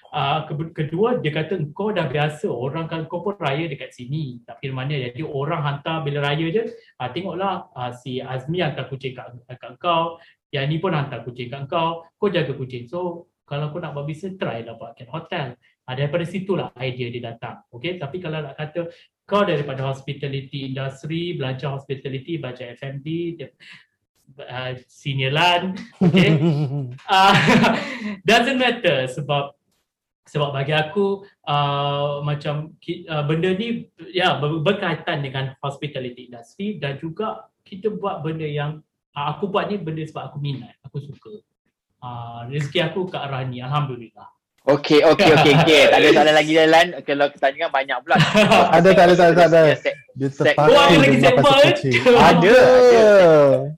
[0.08, 4.40] Uh, kedua dia kata kau dah biasa orang kan kau pun raya dekat sini.
[4.42, 4.96] Tapi mana.
[4.96, 6.62] Jadi orang hantar bila raya je
[6.98, 10.16] uh, tengoklah uh, si Azmi hantar kucing kat, kat kau
[10.48, 12.88] yang ni pun hantar kucing kat kau kau jaga kucing.
[12.88, 15.56] So kalau kau nak buat bisnes try lah buat cat hotel.
[15.88, 18.92] Uh, daripada situlah idea dia datang okay tapi kalau nak kata
[19.24, 23.48] kau daripada hospitality industry belajar hospitality belajar F&B dia,
[24.44, 26.36] uh, senior lan okay
[27.08, 27.32] uh,
[28.28, 29.56] doesn't matter sebab
[30.28, 32.76] sebab bagi aku uh, macam
[33.08, 38.84] uh, benda ni ya ber- berkaitan dengan hospitality industry dan juga kita buat benda yang
[39.16, 41.40] uh, aku buat ni benda sebab aku minat aku suka
[42.04, 44.28] uh, rezeki aku ke arah ni alhamdulillah
[44.68, 45.80] Okay, okay, okay, okay.
[45.92, 46.86] Tak ada soalan lagi Lan.
[47.00, 48.16] Kalau kita tanya kan banyak pula.
[48.76, 49.62] Ada, tak ada, tak ada, tak ada.
[50.12, 51.72] Dia terpakai Oh, ada lagi segmen?
[52.28, 52.56] Ada.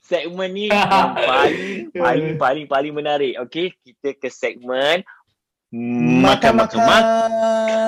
[0.02, 3.38] Segmen ni paling, paling, paling, paling menarik.
[3.46, 5.06] Okay, kita ke segmen
[5.70, 7.30] makan-makan makan.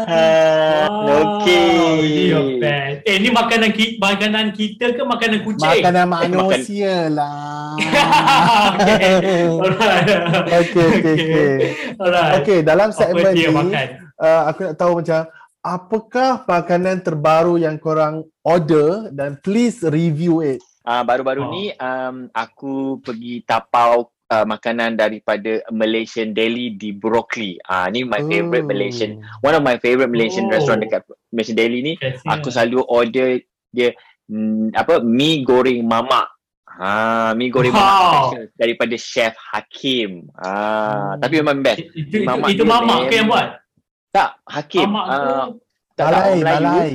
[0.02, 1.66] Wow, Okay.
[1.98, 2.98] dia best.
[3.02, 5.82] Eh ni makanan ki- makanan kita ke makanan kucing?
[5.82, 7.74] Makanan manusia lah.
[8.78, 9.18] okay.
[9.50, 10.06] Alright.
[10.62, 11.54] Okay, okay, okay.
[11.98, 12.32] Alright.
[12.38, 13.86] Okay, dalam segmen ni, makan?
[14.14, 15.20] uh, aku nak tahu macam
[15.58, 20.62] apakah makanan terbaru yang korang order dan please review it.
[20.82, 21.50] Ah, baru-baru Oh.
[21.50, 27.60] ni um, aku pergi tapau uh, makanan daripada Malaysian Deli di Broccoli.
[27.62, 28.70] Ah, ni my favorite Oh.
[28.72, 29.10] Malaysian.
[29.44, 30.56] One of my favorite Malaysian Oh.
[30.56, 31.92] restaurant dekat Malaysian Deli ni.
[32.00, 32.32] Bestnya.
[32.32, 33.36] Aku selalu order
[33.68, 33.92] dia
[34.26, 36.32] mm, apa mi goreng mamak.
[36.72, 37.84] Ha, mi goreng Wow.
[38.32, 40.32] mamak daripada chef Hakim.
[40.34, 41.20] Ah, Hmm.
[41.20, 41.84] tapi memang best.
[41.84, 43.46] itu, itu, mamak itu mamak ke yang buat?
[44.08, 44.88] Tak, Hakim.
[44.88, 45.28] Mamak tu.
[45.28, 45.46] Ah,
[45.92, 46.64] tak, tak, Malai, orang Melayu.
[46.64, 46.92] malai.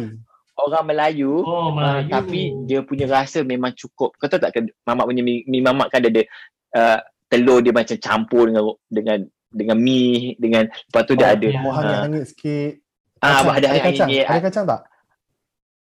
[0.58, 1.34] Orang Melayu.
[1.45, 2.10] Oh, Ah, Melayu.
[2.10, 4.17] tapi dia punya rasa memang cukup.
[4.17, 4.50] Kau tahu tak
[4.84, 6.21] mamak punya mi, mi mamak kan ada
[6.73, 11.47] uh, telur dia macam campur dengan dengan dengan mi dengan lepas tu dia Oh, ada
[11.47, 11.59] ya.
[11.63, 12.73] Mau hangit-hangit sikit.
[13.23, 14.81] ah Kacang, ada ada kacang, ada kacang tak?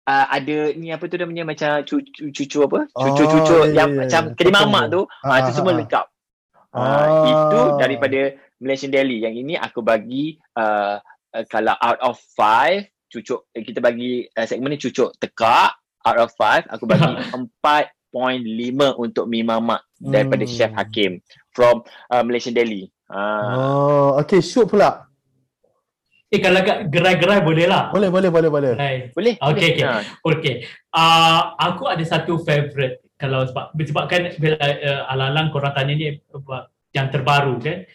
[0.09, 2.89] uh, ada ni apa tu namanya macam cucu cucu apa?
[2.97, 4.01] Oh, Cucu-cucu ya, yang ya, ya.
[4.09, 4.65] macam kedai Betul.
[4.65, 6.07] mamak tu, ah, Ah, itu semua ah, lengkap.
[6.73, 6.81] Ah.
[6.81, 8.21] Ah, itu daripada
[8.61, 9.21] Malaysian Deli.
[9.21, 14.47] Yang ini aku bagi uh, uh, kalau out of five, cucuk eh, kita bagi uh,
[14.49, 15.77] segmen ni cucuk tekak
[16.09, 17.05] out of five, aku bagi
[17.37, 17.98] 4.5
[18.99, 20.55] untuk mi mamak daripada Hmm.
[20.55, 21.21] Chef Hakim
[21.53, 22.89] from uh, Malaysian Deli.
[23.09, 23.57] Ah.
[23.57, 25.09] Oh, okay, shoot pula.
[26.29, 27.89] Eh kalau kat gerai-gerai boleh lah.
[27.89, 28.73] Boleh, boleh, boleh, boleh.
[28.77, 28.97] Gerai.
[29.17, 29.35] Boleh?
[29.41, 29.85] Okey, okey.
[29.85, 30.05] boleh.
[30.05, 30.29] Ha.
[30.29, 30.55] Okay.
[30.93, 36.65] Uh, aku ada satu favourite kalau sebab sebabkan bila uh, alang-alang korang tanya ni uh,
[36.93, 37.89] yang terbaru kan.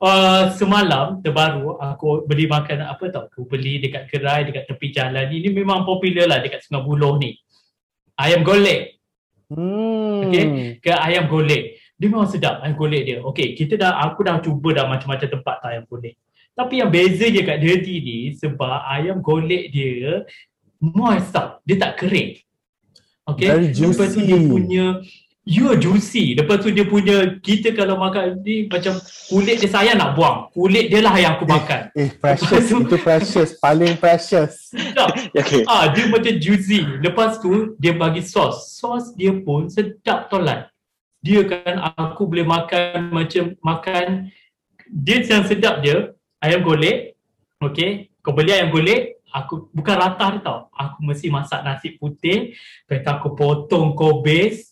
[0.00, 5.28] Uh, semalam terbaru aku beli makan apa tau aku beli dekat gerai dekat tepi jalan
[5.28, 7.36] ni ni memang popular lah dekat Sungai Buloh ni
[8.16, 8.99] ayam golek
[9.50, 10.30] Hmm.
[10.30, 10.78] Okey.
[10.78, 14.70] ke ayam golek dia memang sedap ayam golek dia okey kita dah aku dah cuba
[14.70, 16.14] dah macam-macam tempat tak ayam golek
[16.54, 20.22] tapi yang beza je kat Dirty ni sebab ayam golek dia
[20.78, 22.38] moist tau dia tak kering
[23.26, 24.28] okey Very lepas tu juicy.
[24.30, 24.86] dia punya
[25.48, 26.36] You juicy.
[26.36, 29.00] Lepas tu dia punya kita kalau makan ni macam
[29.32, 30.52] kulit dia sayang nak buang.
[30.52, 31.88] Kulit dia lah yang aku makan.
[31.96, 32.68] Eh, precious.
[32.68, 33.50] Itu precious.
[33.56, 34.68] Paling precious.
[34.68, 35.16] Sedap.
[35.40, 35.64] Okay.
[35.64, 36.84] Ah, dia macam juicy.
[37.00, 38.76] Lepas tu dia bagi sos.
[38.76, 40.68] Sos dia pun sedap tolat.
[41.24, 44.28] Dia kan aku boleh makan macam makan
[44.90, 46.12] dia yang sedap dia
[46.44, 47.16] ayam golek.
[47.64, 48.12] Okay.
[48.20, 50.58] Kau beli ayam golek, aku bukan rata dia tau.
[50.76, 52.52] Aku mesti masak nasi putih,
[52.84, 54.69] lepas tu aku potong kobis,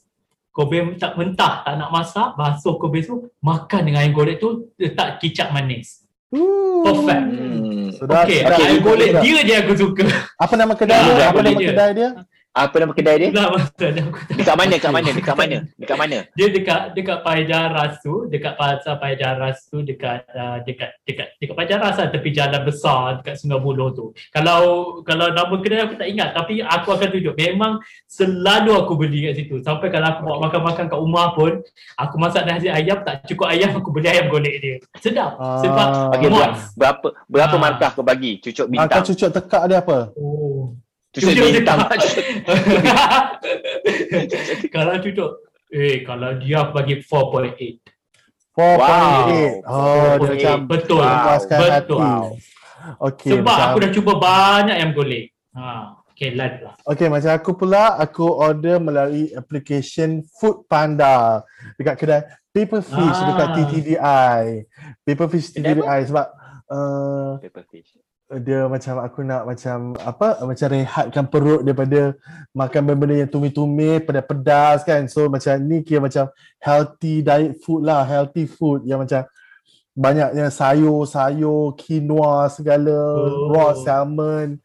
[0.59, 5.23] kobis tak mentah, tak nak masak, basuh kobis tu, makan dengan ayam golek tu, letak
[5.23, 6.03] kicap manis.
[6.35, 6.83] Hmm.
[6.83, 7.23] Perfect.
[7.31, 7.87] Hmm.
[7.95, 8.59] Sedap, Okay, sedap.
[8.59, 10.03] ayam golek dia je aku suka.
[10.35, 11.27] Apa nama kedai Dah, dia?
[11.31, 12.11] Apa nama kedai dia?
[12.59, 13.29] Apa nama kedai dia?
[13.31, 14.75] Masak dah aku tak Dekat mana?
[14.75, 15.11] Dekat mana?
[15.15, 15.57] Dekat mana?
[15.81, 16.19] Dekat mana?
[16.35, 21.95] dia dekat dekat Pajaras tu, dekat pasar Pajaras tu, dekat uh, dekat dekat dekat Pajaras
[21.95, 24.11] lah tepi jalan besar dekat Sungai Buloh tu.
[24.35, 24.61] Kalau
[25.07, 27.35] kalau nama kedai aku tak ingat tapi aku akan tunjuk.
[27.39, 27.79] Memang
[28.11, 29.63] selalu aku beli kat situ.
[29.63, 31.63] Sampai kalau aku bawa makan-makan kat rumah pun,
[31.95, 34.77] aku masak nasi ayam tak cukup ayam aku beli ayam golek dia.
[34.99, 35.39] Sedap.
[35.39, 35.63] Ah.
[35.63, 35.89] Sebab
[36.27, 36.75] moist.
[36.75, 37.61] Berapa berapa Ah.
[37.61, 38.43] markah kau bagi?
[38.43, 39.05] Cucuk bintang.
[39.07, 40.11] cucuk tekak dia apa?
[40.19, 40.75] Oh.
[41.09, 41.89] Cucuk Cucuk bintang.
[44.75, 45.31] kalau cucuk
[45.73, 47.81] eh kalau dia bagi 4.8.
[48.59, 48.59] 4.8.
[48.59, 49.27] Wow.
[49.69, 50.19] Oh, dia 4.8.
[50.19, 51.05] macam betul.
[51.05, 51.39] Wow.
[51.49, 51.99] Betul.
[52.01, 52.27] Wow.
[53.05, 55.25] Okey, Sebab macam, aku dah cuba banyak yang golek.
[55.53, 56.75] Ha, okay, lah.
[56.87, 61.43] Okey, macam aku pula, aku order melalui application Food Panda
[61.77, 62.23] dekat kedai
[62.55, 63.27] Paperfish Ah.
[63.29, 64.43] dekat TTDI.
[65.05, 65.85] Paperfish Kedai apa?
[65.85, 66.27] TTDI sebab
[66.71, 67.91] uh, Pepperfish.
[68.29, 72.13] Dia macam aku nak macam apa macam rehatkan perut daripada
[72.53, 76.29] makan benda-benda yang tumis-tumis pedas-pedas kan so macam ni kira macam
[76.61, 79.25] healthy diet food lah healthy food yang macam
[79.97, 83.49] banyaknya sayur-sayur quinoa segala Oh.
[83.49, 84.61] raw salmon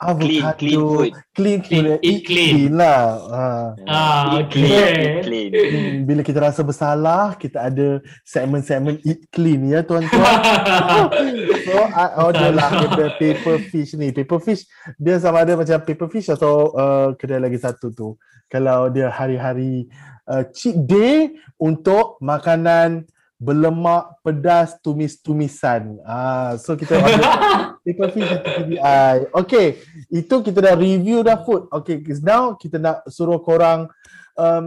[0.00, 1.12] avocado clean food.
[1.36, 2.72] clean food Eat- eat clean.
[2.72, 3.44] lah ha.
[3.84, 4.64] Ah, Eat okay.
[4.64, 5.50] clean, eat clean.
[5.70, 10.24] Hmm, bila kita rasa bersalah kita ada segmen-segmen eat clean ya tuan-tuan
[11.68, 14.08] So I order lah daripada paper fish ni.
[14.10, 14.64] Paper fish
[14.96, 18.16] dia sama ada macam paper fish atau uh, kedai lagi satu tu.
[18.48, 19.86] Kalau dia hari-hari
[20.26, 23.04] uh, cheat day untuk makanan
[23.36, 25.96] berlemak pedas tumis-tumisan.
[26.02, 27.24] Ah, so kita order
[27.84, 29.16] paper fish at TPDI.
[29.32, 29.66] Okay,
[30.12, 31.66] itu kita dah review dah food.
[31.72, 33.88] Okay, now kita nak suruh korang
[34.36, 34.64] um,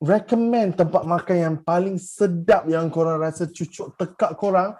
[0.00, 4.74] recommend tempat makan yang paling sedap yang korang rasa cucuk tekak korang.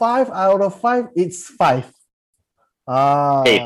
[0.00, 1.84] Five out of five, it's five.
[2.88, 3.44] Ah.
[3.44, 3.60] Eh,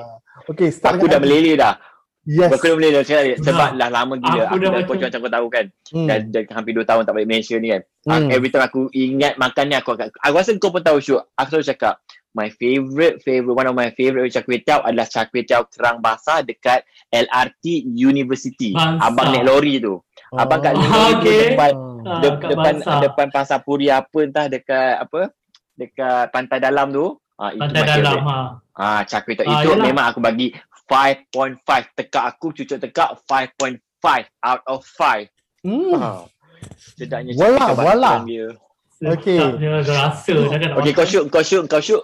[0.50, 1.78] okay, start Aku dah meleleh dah.
[2.24, 2.50] Yes.
[2.56, 3.90] Aku dah meleleh dah sebab Dah.
[3.92, 4.48] lama gila.
[4.48, 5.64] Aku Aku, dah macam kau tahu kan.
[5.92, 6.08] Hmm.
[6.08, 7.82] Dah, dah hampir 2 tahun tak balik Malaysia ni kan.
[8.08, 8.32] Ah, Hmm.
[8.32, 11.22] Every time aku ingat makan ni aku akan aku rasa kau pun tahu Syuk.
[11.36, 11.94] Aku selalu cakap
[12.35, 15.99] my favourite favourite one of my favourite char kway teow adalah char kway teow kerang
[15.99, 18.75] basah dekat LRT University.
[18.75, 19.07] Bangsa.
[19.07, 20.03] Abang naik lori tu.
[20.31, 20.83] Abang kat Oh.
[20.83, 21.38] lori tu Okay.
[21.49, 21.73] depan
[22.05, 22.99] Ah, de- kat depan Basah.
[23.01, 25.20] depan pasar puri apa entah dekat apa
[25.73, 27.07] dekat pantai dalam tu.
[27.35, 28.38] Ah itu Pantai dalam ha.
[28.73, 29.85] Ah char kway teow Ah, itu yelah.
[29.85, 30.51] memang aku bagi
[30.85, 33.79] 5.5 tekak aku cucuk tekak 5.5
[34.40, 35.31] out of 5.
[35.62, 35.97] Hmm.
[35.97, 36.27] Ah.
[36.75, 38.12] Sedapnya Wala, wala.
[38.25, 38.53] dia.
[39.14, 39.36] Okay.
[39.36, 40.96] Sedapnya rasa jangan nak Okey makan.
[40.96, 42.02] kau syuk kau syuk kau syuk.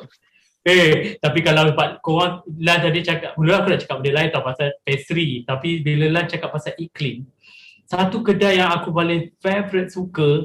[0.60, 4.44] Eh, tapi kalau dapat korang Lan tadi cakap, mula aku nak cakap benda lain tau
[4.44, 5.40] pasal pastry.
[5.42, 7.24] Tapi bila Lan cakap pasal iklim,
[7.84, 10.44] satu kedai yang aku paling favourite suka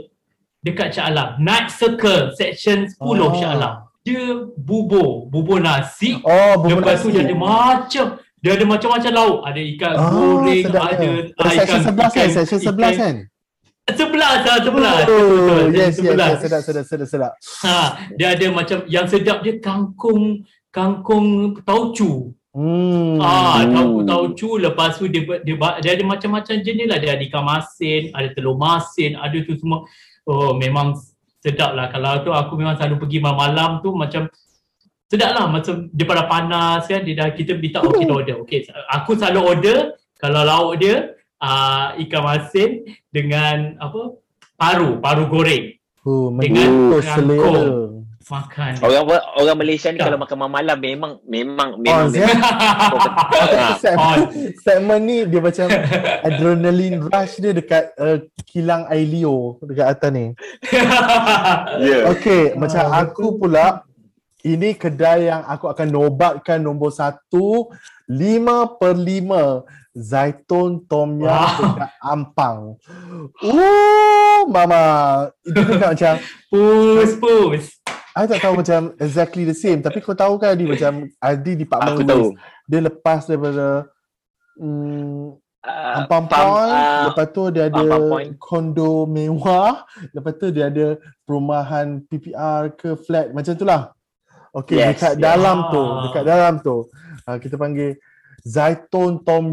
[0.63, 1.35] dekat Shah Alam.
[1.37, 3.35] Night Circle, section 10 Oh.
[3.35, 3.75] Shah Alam.
[4.01, 4.21] Dia
[4.55, 6.15] bubur, bubur nasi.
[6.21, 7.17] Oh, bubur Lepas tu nasi.
[7.17, 8.05] dia ada macam
[8.39, 9.37] dia ada macam-macam lauk.
[9.43, 11.09] Ada ikan Ah, goreng, sedapnya.
[11.09, 12.27] ada Ada section 11 kan?
[12.31, 13.15] Section 11 kan?
[13.85, 15.03] Sebelas lah, sebelas.
[15.05, 16.41] Oh, yes, sebelas.
[16.41, 17.31] yes, sedap, sedap, sedap, sedap.
[17.61, 20.41] Ha, dia ada macam yang sedap dia kangkung
[20.73, 22.33] kangkung taucu.
[22.49, 23.21] Hmm.
[23.21, 23.77] Ah, Hmm.
[23.77, 25.55] kangkung taucu lepas tu dia dia,
[25.85, 26.97] dia ada macam-macam jenis lah.
[26.97, 29.85] Dia ada ikan masin, ada telur masin, ada tu semua.
[30.25, 30.97] Oh, memang
[31.45, 34.25] sedap lah kalau tu aku memang selalu pergi malam-malam tu macam
[35.05, 39.13] sedap lah macam daripada panas kan dia dah kita minta oh kita order okay aku
[39.13, 39.77] selalu order
[40.17, 42.69] kalau lauk dia uh, ikan masin
[43.09, 44.15] dengan apa
[44.53, 45.65] paru paru goreng
[46.05, 48.05] Oh, Dengan kangkung.
[48.25, 49.05] makan Orang
[49.37, 50.05] orang Malaysia ni Tak.
[50.05, 52.29] kalau makan malam memang memang Oh, memang, Zia.
[52.29, 54.19] memang segmen, On.
[54.55, 55.65] segmen ni dia macam
[56.21, 60.25] adrenaline rush dia dekat uh, kilang Ailio dekat atas ni.
[61.81, 61.97] Ya.
[62.07, 63.81] Okay, Ah, macam aku pula
[64.41, 67.73] ini kedai yang aku akan nobatkan nombor satu
[68.05, 69.65] lima per lima
[69.95, 71.55] Zaitun Tom Yum Wow.
[71.71, 72.59] dekat Ampang.
[73.39, 74.83] Oh, mama.
[75.41, 76.13] Itu dekat macam
[76.51, 77.65] pus pus
[78.11, 81.63] I tak tahu macam exactly the same tapi kau tahu kan Adi macam Adi di
[81.63, 82.31] Pak Aku tahu.
[82.63, 83.87] dia lepas daripada
[84.55, 85.35] hmm,
[85.65, 87.81] Uh, Ampang Pam- Point, ah, lepas tu dia ada
[88.37, 89.81] kondo mewah,
[90.13, 90.93] lepas tu dia ada
[91.25, 93.89] perumahan PPR ke flat macam tu lah.
[94.53, 95.21] Okay, Yes, dekat yes.
[95.25, 96.85] dalam tu, dekat dalam tu,
[97.25, 97.97] uh, kita panggil
[98.45, 99.49] Zaitun Tom.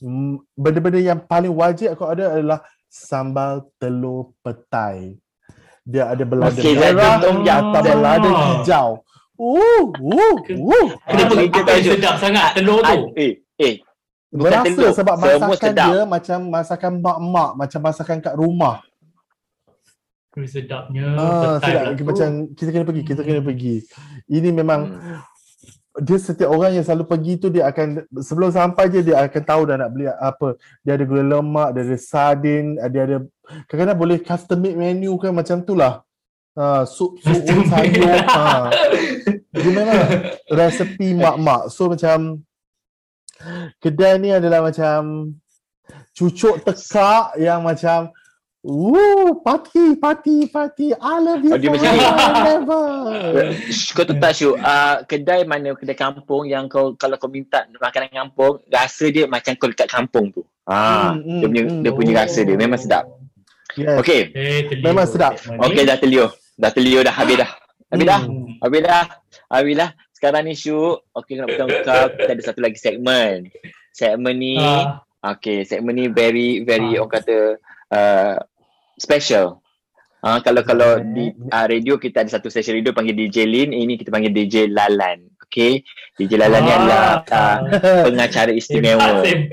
[0.00, 5.20] Mm, Benda-benda yang paling wajib aku ada adalah sambal telur petai.
[5.84, 8.88] Dia ada belada Okay, merah atau belada hijau.
[9.40, 10.86] Uh, uh, uh.
[11.08, 11.90] kenapa Apa- kita apa tahu je?
[11.96, 13.80] sedap sangat telur tu eh eh
[14.28, 14.92] bukan Berasa telur.
[14.92, 15.88] sebab Semua masakan sedap.
[15.88, 18.76] dia macam masakan mak-mak, macam masakan kat rumah.
[20.40, 21.82] Sedapnya Ah, sedap.
[21.96, 22.04] tu.
[22.06, 23.74] Macam kita kena pergi, kita kena pergi.
[24.28, 24.80] Ini memang
[26.00, 29.62] dia setiap orang yang selalu pergi tu dia akan sebelum sampai je dia akan tahu
[29.68, 30.56] dah nak beli apa.
[30.80, 33.16] Dia ada gula lemak, dia ada sardin, dia ada
[33.68, 36.00] kadang-kadang boleh custom made menu kan macam tu lah.
[36.56, 38.16] Ha, sup sup sayur.
[38.26, 38.72] Ha.
[39.54, 40.00] Dia memang
[40.50, 41.68] resepi mak-mak.
[41.68, 42.42] So macam
[43.78, 45.32] kedai ni adalah macam
[46.16, 48.12] cucuk tekak yang macam
[48.60, 50.92] Woo, party, party, party.
[50.92, 53.56] I love you Oh, dia forever macam
[53.96, 54.60] Kau tu tak Syuk.
[54.60, 59.56] Uh, Kedai mana Kedai kampung Yang kau Kalau kau minta Makanan kampung Rasa dia macam
[59.56, 60.44] kau dekat kampung tu.
[60.68, 63.08] Ah, Hmm, Dia punya hmm, Dia punya rasa dia Memang sedap.
[63.80, 63.96] Yes.
[63.96, 64.60] Okay Eh.
[64.84, 65.40] Memang sedap.
[65.40, 66.28] Okay dah telio.
[66.52, 67.16] Dah telio dah.
[67.16, 67.50] Habis dah.
[67.88, 68.20] Habis dah.
[68.20, 68.60] Hmm.
[68.60, 69.04] Habis dah.
[69.48, 69.90] Habis dah.
[70.12, 73.48] Sekarang ni Syuk Okay nak beritahu kau Kita ada satu lagi segmen
[73.96, 77.04] Segmen ni Ah, Okay, segmen ni very very Ah.
[77.04, 77.36] orang kata
[77.92, 78.34] uh,
[79.00, 79.64] special.
[80.20, 83.96] Ah kalau kalau di uh, radio kita ada satu stesen radio panggil DJ Lin, ini
[83.96, 85.32] kita panggil DJ Lalan.
[85.50, 85.82] Okay,
[86.14, 86.76] DJ Lalan ni Ah.
[86.78, 87.56] adalah uh,
[88.06, 89.24] pengacara istimewa.
[89.26, 89.50] Sim.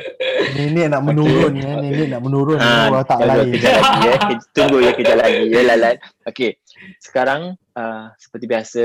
[0.53, 3.53] Nenek nak menurun ya, nenek nak menurun orang tak tunggu lain.
[3.55, 4.15] kejap lagi ya.
[4.53, 5.95] Tunggu ya kejap lagi ya Lalan.
[6.27, 6.51] Okay,
[7.01, 7.41] sekarang
[7.73, 8.83] uh, seperti biasa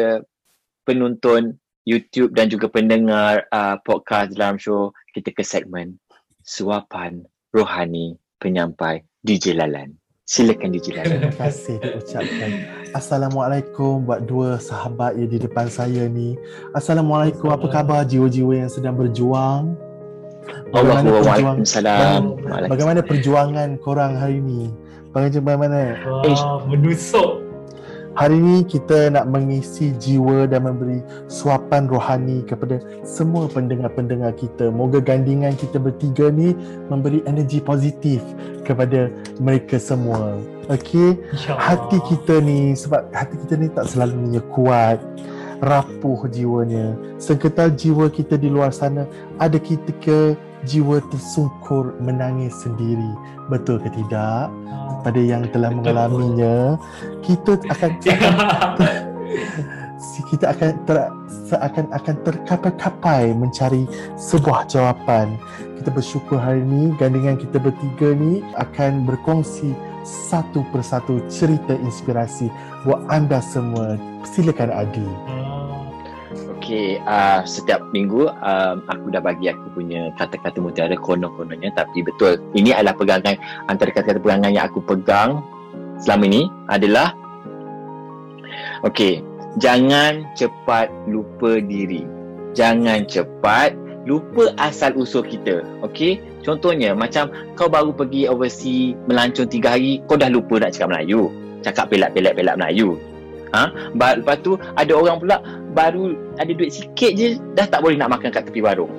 [0.86, 5.98] penonton YouTube dan juga pendengar uh, podcast dalam show kita ke segmen
[6.46, 10.01] suapan rohani penyampai DJ Lalan.
[10.26, 11.18] Silakan DJ Lalan.
[11.18, 12.50] Terima kasih diucapkan.
[12.94, 16.38] Assalamualaikum buat dua sahabat yang di depan saya ni.
[16.78, 19.74] Assalamualaikum, apa khabar jiwa-jiwa yang sedang berjuang?
[20.70, 22.22] Bagaimana perjuang, Waalaikumsalam.
[22.70, 24.70] bagaimana perjuangan korang hari ni?
[25.10, 25.98] Bagaimana?
[26.06, 27.42] Wah, menusuk.
[28.12, 31.00] Hari ini kita nak mengisi jiwa dan memberi
[31.32, 32.76] suapan rohani kepada
[33.08, 34.68] semua pendengar-pendengar kita.
[34.68, 36.52] Moga gandingan kita bertiga ni
[36.92, 38.20] memberi energi positif
[38.68, 39.08] kepada
[39.40, 40.36] mereka semua.
[40.68, 41.24] Okey?
[41.56, 45.00] Hati kita ni sebab hati kita ni tak selalunya kuat,
[45.64, 46.92] rapuh jiwanya.
[47.16, 49.08] Sengketal jiwa kita di luar sana
[49.40, 53.12] ada ketika jiwa tersungkur menangis sendiri.
[53.50, 54.50] Betul ke tidak?
[55.02, 56.78] Pada yang telah mengalaminya,
[57.26, 58.14] kita akan si-
[60.32, 60.96] kita akan ter,
[61.28, 63.84] seakan akan terkapai-kapai mencari
[64.16, 65.36] sebuah jawapan.
[65.76, 72.48] Kita bersyukur hari ini gandingan kita bertiga ni akan berkongsi satu persatu cerita inspirasi
[72.88, 74.00] buat anda semua.
[74.24, 75.04] Silakan Adi.
[75.28, 75.51] Ah,
[76.72, 82.40] Okey, uh, setiap minggu um, aku dah bagi aku punya kata-kata mutiara konon-kononnya tapi betul
[82.56, 83.36] ini adalah pegangan
[83.68, 85.44] antara kata-kata pegangan yang aku pegang
[86.00, 87.12] selama ini adalah
[88.88, 89.20] Okey,
[89.60, 92.08] jangan cepat lupa diri.
[92.56, 93.76] Jangan cepat
[94.08, 95.60] lupa asal usul kita.
[95.84, 96.24] Okey?
[96.40, 101.28] Contohnya macam kau baru pergi overseas melancong tiga hari, kau dah lupa nak cakap Melayu.
[101.60, 102.96] Cakap pelak-pelak-pelak Melayu.
[103.52, 103.68] Ha?
[103.92, 105.36] Lepas tu ada orang pula
[105.72, 108.92] baru ada duit sikit je dah tak boleh nak makan kat tepi warung.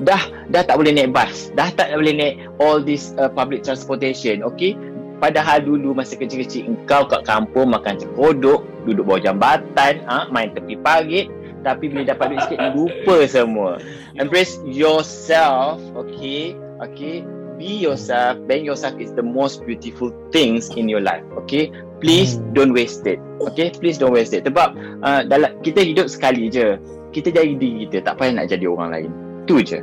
[0.00, 4.40] Dah dah tak boleh naik bas, dah tak boleh naik all this uh, public transportation,
[4.40, 4.72] okay?
[5.20, 10.80] Padahal dulu masa kecil-kecil engkau kat kampung makan cekodok, duduk bawah jambatan, ha, main tepi
[10.80, 11.28] parit,
[11.60, 13.76] tapi bila dapat duit sikit lupa semua.
[14.16, 16.56] Embrace yourself, okay?
[16.80, 17.20] Okay?
[17.60, 18.40] be yourself.
[18.48, 21.22] Being yourself is the most beautiful things in your life.
[21.44, 21.68] Okay,
[22.00, 22.56] please Hmm.
[22.56, 23.20] don't waste it.
[23.52, 24.44] Okay, please don't waste it.
[24.48, 24.72] Sebab
[25.04, 26.80] uh, dalam kita hidup sekali je.
[27.10, 29.10] Kita jadi diri kita, tak payah nak jadi orang lain.
[29.44, 29.82] Tu je.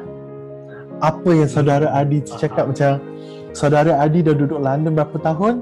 [1.04, 3.04] Apa yang saudara Adi cakap macam
[3.52, 5.62] saudara Adi dah duduk London berapa tahun?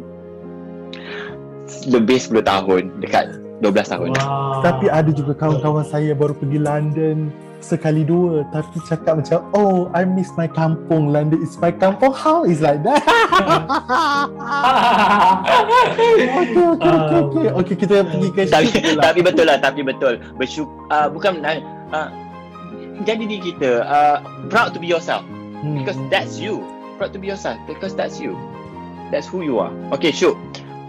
[1.90, 4.10] Lebih 10 tahun, dekat 12 tahun.
[4.14, 4.62] Wow.
[4.62, 7.34] Tapi ada juga kawan-kawan saya baru pergi London
[7.66, 12.14] sekali dua tapi cakap macam oh I miss my kampung London is my kampung.
[12.14, 13.02] How is like that?
[15.96, 19.02] Okay okay okay okay okay kita pergi ke tapi pula.
[19.02, 20.22] tapi betul lah tapi betul.
[20.38, 22.10] Bersyuk uh, bukan uh,
[23.02, 24.18] jadi diri kita uh,
[24.54, 25.26] proud to be yourself.
[25.66, 26.62] Hmm, because that's you.
[27.02, 28.38] Proud to be yourself because that's you.
[29.10, 29.74] That's who you are.
[29.98, 30.38] Okay Syuk.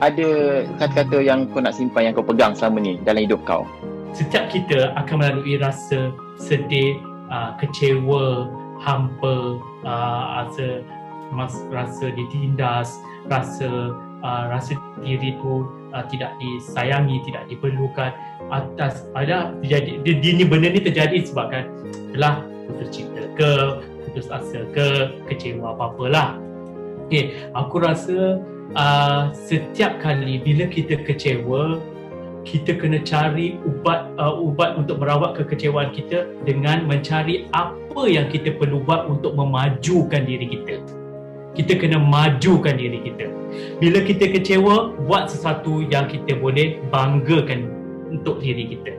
[0.04, 0.28] Ada
[0.76, 3.64] kata-kata yang kau nak simpan yang kau pegang selama ni dalam hidup kau?
[4.12, 7.00] Setiap kita akan melalui rasa sedih,
[7.32, 10.84] uh, kecewa, hampa, uh, rasa
[11.32, 18.12] mas, rasa ditindas, rasa uh, rasa diri tu uh, tidak disayangi, tidak diperlukan
[18.52, 21.66] atas ada terjadi dia, dia ni benda ni terjadi sebabkan
[22.14, 23.50] telah putus cinta ke
[24.06, 26.38] putus asa ke kecewa apa-apalah.
[27.06, 28.42] Okey, aku rasa
[28.74, 31.78] uh, setiap kali bila kita kecewa
[32.46, 38.54] kita kena cari ubat uh, ubat untuk merawat kekecewaan kita dengan mencari apa yang kita
[38.54, 40.78] perlu buat untuk memajukan diri kita.
[41.58, 43.26] Kita kena majukan diri kita.
[43.82, 47.66] Bila kita kecewa, buat sesuatu yang kita boleh banggakan
[48.12, 48.92] untuk diri kita.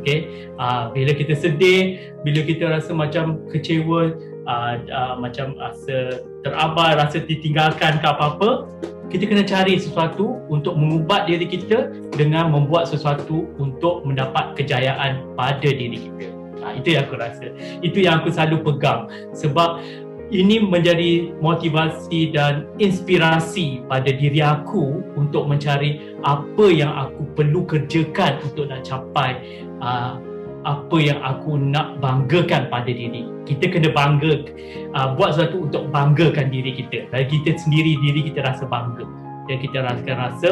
[0.00, 4.14] Okey, uh, bila kita sedih, bila kita rasa macam kecewa,
[4.46, 8.66] uh, uh, macam rasa terabai, rasa ditinggalkan ke apa-apa,
[9.12, 15.68] kita kena cari sesuatu untuk mengubat diri kita dengan membuat sesuatu untuk mendapat kejayaan pada
[15.68, 16.32] diri kita.
[16.64, 17.52] Ha, itu yang aku rasa.
[17.84, 19.12] Itu yang aku selalu pegang.
[19.36, 19.84] Sebab
[20.32, 28.40] ini menjadi motivasi dan inspirasi pada diri aku untuk mencari apa yang aku perlu kerjakan
[28.48, 29.36] untuk nak capai
[29.84, 30.16] uh,
[30.62, 33.26] apa yang aku nak banggakan pada diri.
[33.42, 34.46] Kita kena bangga
[34.94, 37.10] uh, buat sesuatu untuk banggakan diri kita.
[37.10, 39.04] Dan kita sendiri diri kita rasa bangga
[39.50, 40.50] dan kita rasa rasa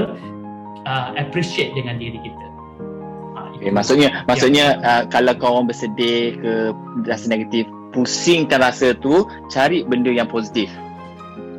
[0.87, 2.47] uh, appreciate dengan diri kita.
[3.39, 6.53] Uh, okay, maksudnya maksudnya uh, kalau kau orang bersedih ke
[7.07, 10.71] rasa negatif pusingkan rasa tu cari benda yang positif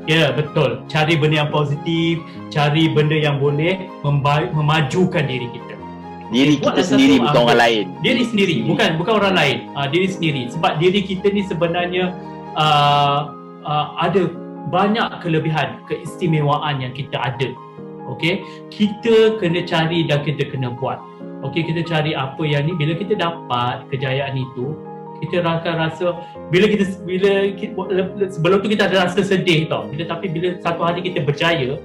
[0.09, 0.81] Ya yeah, betul.
[0.89, 5.70] Cari benda yang positif, cari benda yang boleh memba- memajukan diri kita.
[6.31, 9.57] Diri Buat kita satu sendiri bukan orang lain Diri sendiri, bukan bukan orang lain.
[9.75, 10.41] Uh, diri sendiri.
[10.49, 12.15] Sebab diri kita ni sebenarnya
[12.55, 14.31] uh, uh, ada
[14.71, 17.51] banyak kelebihan, keistimewaan yang kita ada.
[18.09, 20.99] Okey, kita kena cari dan kita kena buat.
[21.47, 24.75] Okey, kita cari apa yang ni bila kita dapat kejayaan itu,
[25.23, 26.17] kita akan rasa
[26.49, 27.73] bila kita bila kita,
[28.29, 29.89] sebelum tu kita ada rasa sedih tau.
[29.89, 31.77] Bila tapi bila satu hari kita berjaya,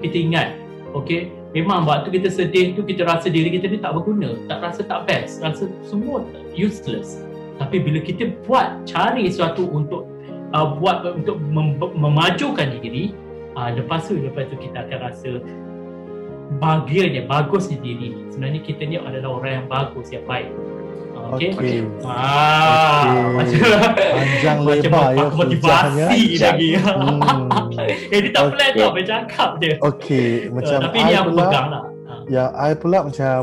[0.00, 0.48] kita ingat,
[0.96, 4.84] okey, memang waktu kita sedih tu kita rasa diri kita ni tak berguna, tak rasa
[4.84, 6.20] tak best, rasa semua
[6.52, 7.24] useless.
[7.56, 10.04] Tapi bila kita buat cari sesuatu untuk
[10.52, 13.16] uh, buat untuk mem- memajukan diri,
[13.56, 15.30] uh, lepas tu lepas tu kita akan rasa
[16.60, 18.12] bahagianya, bagusnya diri.
[18.28, 20.52] Sebenarnya kita ni adalah orang yang bagus, yang baik.
[21.34, 21.50] Okey.
[21.58, 21.78] Okey.
[22.06, 23.58] Ah, Okey.
[23.58, 26.46] macam Panjang macam lebar ya motivasi hujahnya.
[26.46, 26.68] lagi.
[26.78, 27.80] Hmm.
[28.14, 28.80] eh, dia tak plan Okey.
[28.80, 29.72] tau, bercakap je.
[29.82, 31.82] Okey, macam Uh, tapi ni I aku pula, pegang lah.
[32.06, 32.20] Ah.
[32.30, 33.38] yang I pula macam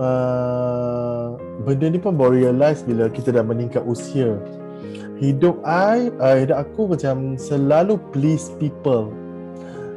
[0.00, 1.26] uh,
[1.64, 4.36] benda ni pun baru realise bila kita dah meningkat usia.
[5.16, 9.08] Hidup I, uh, hidup aku macam selalu please people.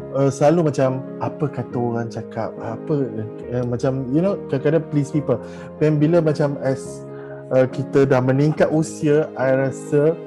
[0.10, 2.50] Uh, selalu macam apa kata orang cakap?
[2.58, 3.06] Apa
[3.54, 5.38] uh, macam you know kadang-kadang please people.
[5.78, 7.06] Dan bila macam as
[7.54, 10.18] uh, kita dah meningkat usia I rasa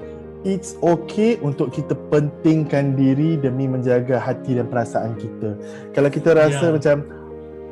[0.46, 5.54] it's okay untuk kita pentingkan diri demi menjaga hati dan perasaan kita.
[5.94, 6.74] Kalau kita rasa Ya.
[6.74, 6.96] macam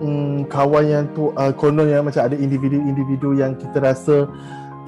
[0.00, 4.26] hmm, kawan yang tu uh, konon yang macam ada individu-individu yang kita rasa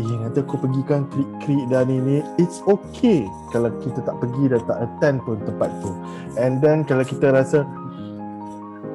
[0.00, 4.60] eh nanti aku pergi kan klik-klik dan ini it's okay kalau kita tak pergi dan
[4.64, 5.92] tak attend pun tempat tu.
[6.40, 7.68] And then kalau kita rasa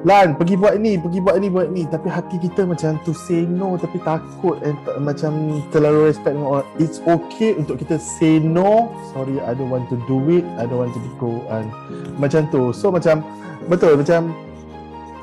[0.06, 1.82] Lan pergi buat ni pergi buat ni buat ni.
[1.82, 6.62] Tapi hati kita macam to say no tapi takut and tak, macam terlalu respect dengan
[6.62, 6.68] orang.
[6.78, 8.94] It's okay untuk kita say no.
[9.10, 10.46] Sorry I don't want to do it.
[10.54, 11.66] I don't want to go and
[12.14, 12.70] macam tu.
[12.70, 13.26] So macam
[13.66, 14.30] betul macam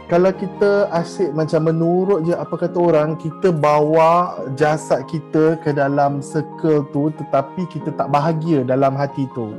[0.06, 6.22] kalau kita asyik macam menurut je apa kata orang kita bawa jasad kita ke dalam
[6.22, 9.50] circle tu tetapi kita tak bahagia dalam hati tu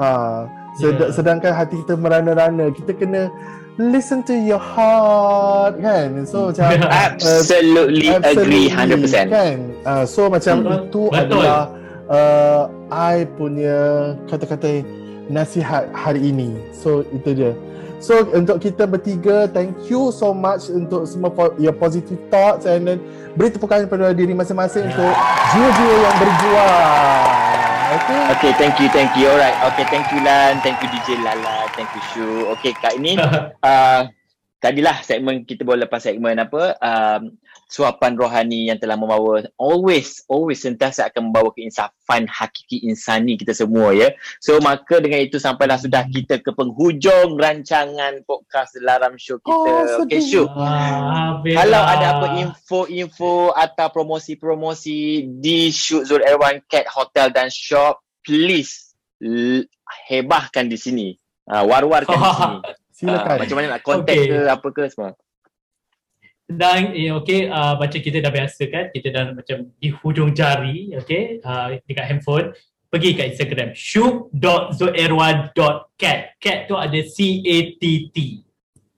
[0.00, 0.48] ha
[0.80, 1.12] sed- Yeah.
[1.12, 3.28] sedangkan hati kita merana-rana kita kena
[3.76, 6.72] listen to your heart kan so macam
[7.12, 10.72] absolutely, agree 100% kan uh, so macam Betul.
[10.72, 11.20] itu Betul.
[11.20, 11.62] adalah
[12.08, 14.84] uh, I punya kata-kata
[15.32, 16.52] nasihat hari ini.
[16.74, 17.52] So itu dia.
[18.02, 22.82] So untuk kita bertiga, thank you so much untuk semua po- your positive thoughts and
[22.82, 22.98] then
[23.38, 25.14] beri tepukan kepada diri masing-masing untuk
[25.54, 27.26] jiwa-jiwa yang berjuang.
[27.92, 28.22] Okay.
[28.34, 29.30] Okay, thank you, thank you.
[29.30, 32.26] Alright, okay, thank you Lan, thank you DJ Lala, thank you Shu.
[32.58, 33.14] Okay, Kak ini
[33.70, 34.10] uh,
[34.58, 37.30] tadilah segmen kita baru lepas segmen apa um,
[37.72, 43.96] suapan rohani yang telah membawa always always sentiasa akan membawa keinsafan hakiki insani kita semua
[43.96, 44.12] ya.
[44.44, 49.56] So maka dengan itu sampailah sudah kita ke penghujung rancangan podcast Laram Show kita.
[49.96, 50.20] Oh, okay.
[50.20, 50.44] Shu.
[50.52, 55.00] Ah, Kalau ada apa info-info atau promosi-promosi
[55.40, 58.92] di Shoot Zul Erwan Cat Hotel dan Shop, please
[59.24, 59.64] l-
[60.12, 61.08] hebahkan di sini.
[61.48, 62.56] Uh, war-warkan di sini.
[63.02, 63.34] Silakan.
[63.34, 64.28] Uh, macam mana nak contact Okay.
[64.28, 65.10] ke apa ke semua.
[66.56, 70.94] Dan eh, okay, uh, macam kita dah biasa kan, kita dah macam di hujung jari,
[70.96, 72.52] okay, uh, dekat handphone,
[72.92, 76.18] pergi kat Instagram, shoot.zoerwan.cat.
[76.36, 78.16] Cat tu ada C-A-T-T.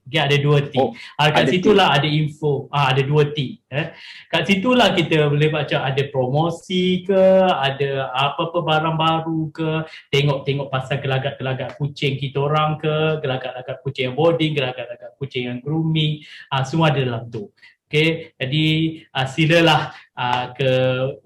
[0.05, 0.77] Dia ada dua T.
[0.77, 1.77] Oh, Ah, kat ada situ T.
[1.77, 2.69] lah ada info.
[2.69, 3.57] Ah, ada dua T.
[3.73, 3.87] Eh.
[4.29, 9.71] Kat situ lah kita boleh macam ada promosi ke, ada apa-apa barang baru ke,
[10.13, 16.21] tengok-tengok pasal gelagak-gelagak kucing kita orang ke, gelagak-gelagak kucing yang boarding, gelagak-gelagak kucing yang grooming,
[16.53, 17.49] ah, semua ada dalam tu.
[17.85, 18.67] Okay, jadi
[19.15, 20.71] uh, silalah uh, ke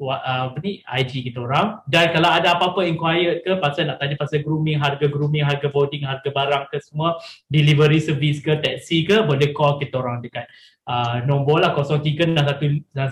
[0.00, 1.80] uh, apa ni IG kita orang.
[1.88, 6.04] Dan kalau ada apa-apa inquired ke pasal nak tanya pasal grooming, harga grooming, harga boarding,
[6.04, 10.48] harga barang ke semua, delivery service ke taxi ke boleh call kita orang dekat
[10.88, 12.48] uh, nombor lah 03 dan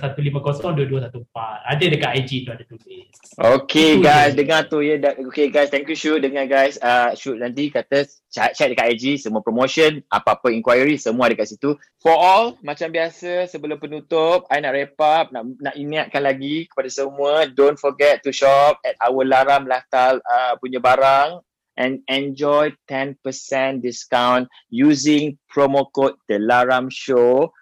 [0.00, 1.28] 150 2214.
[1.68, 3.12] Ada dekat IG tu ada tulis.
[3.36, 4.36] Okay Itu guys, je.
[4.40, 4.96] dengar tu ya.
[4.96, 6.24] Da- Okay guys, thank you Shoot.
[6.24, 11.28] Dengar guys, uh, Shoot nanti kata chat, chat dekat IG, semua promotion, apa-apa inquiry, semua
[11.28, 11.76] ada kat situ.
[12.00, 16.88] For all, macam biasa sebelum penutup, I nak wrap up, nak, nak ingatkan lagi kepada
[16.88, 21.44] semua, don't forget to shop at our Laram Lifestyle uh, punya barang
[21.76, 23.20] and enjoy 10%
[23.84, 27.52] discount using promo code The Laram Show.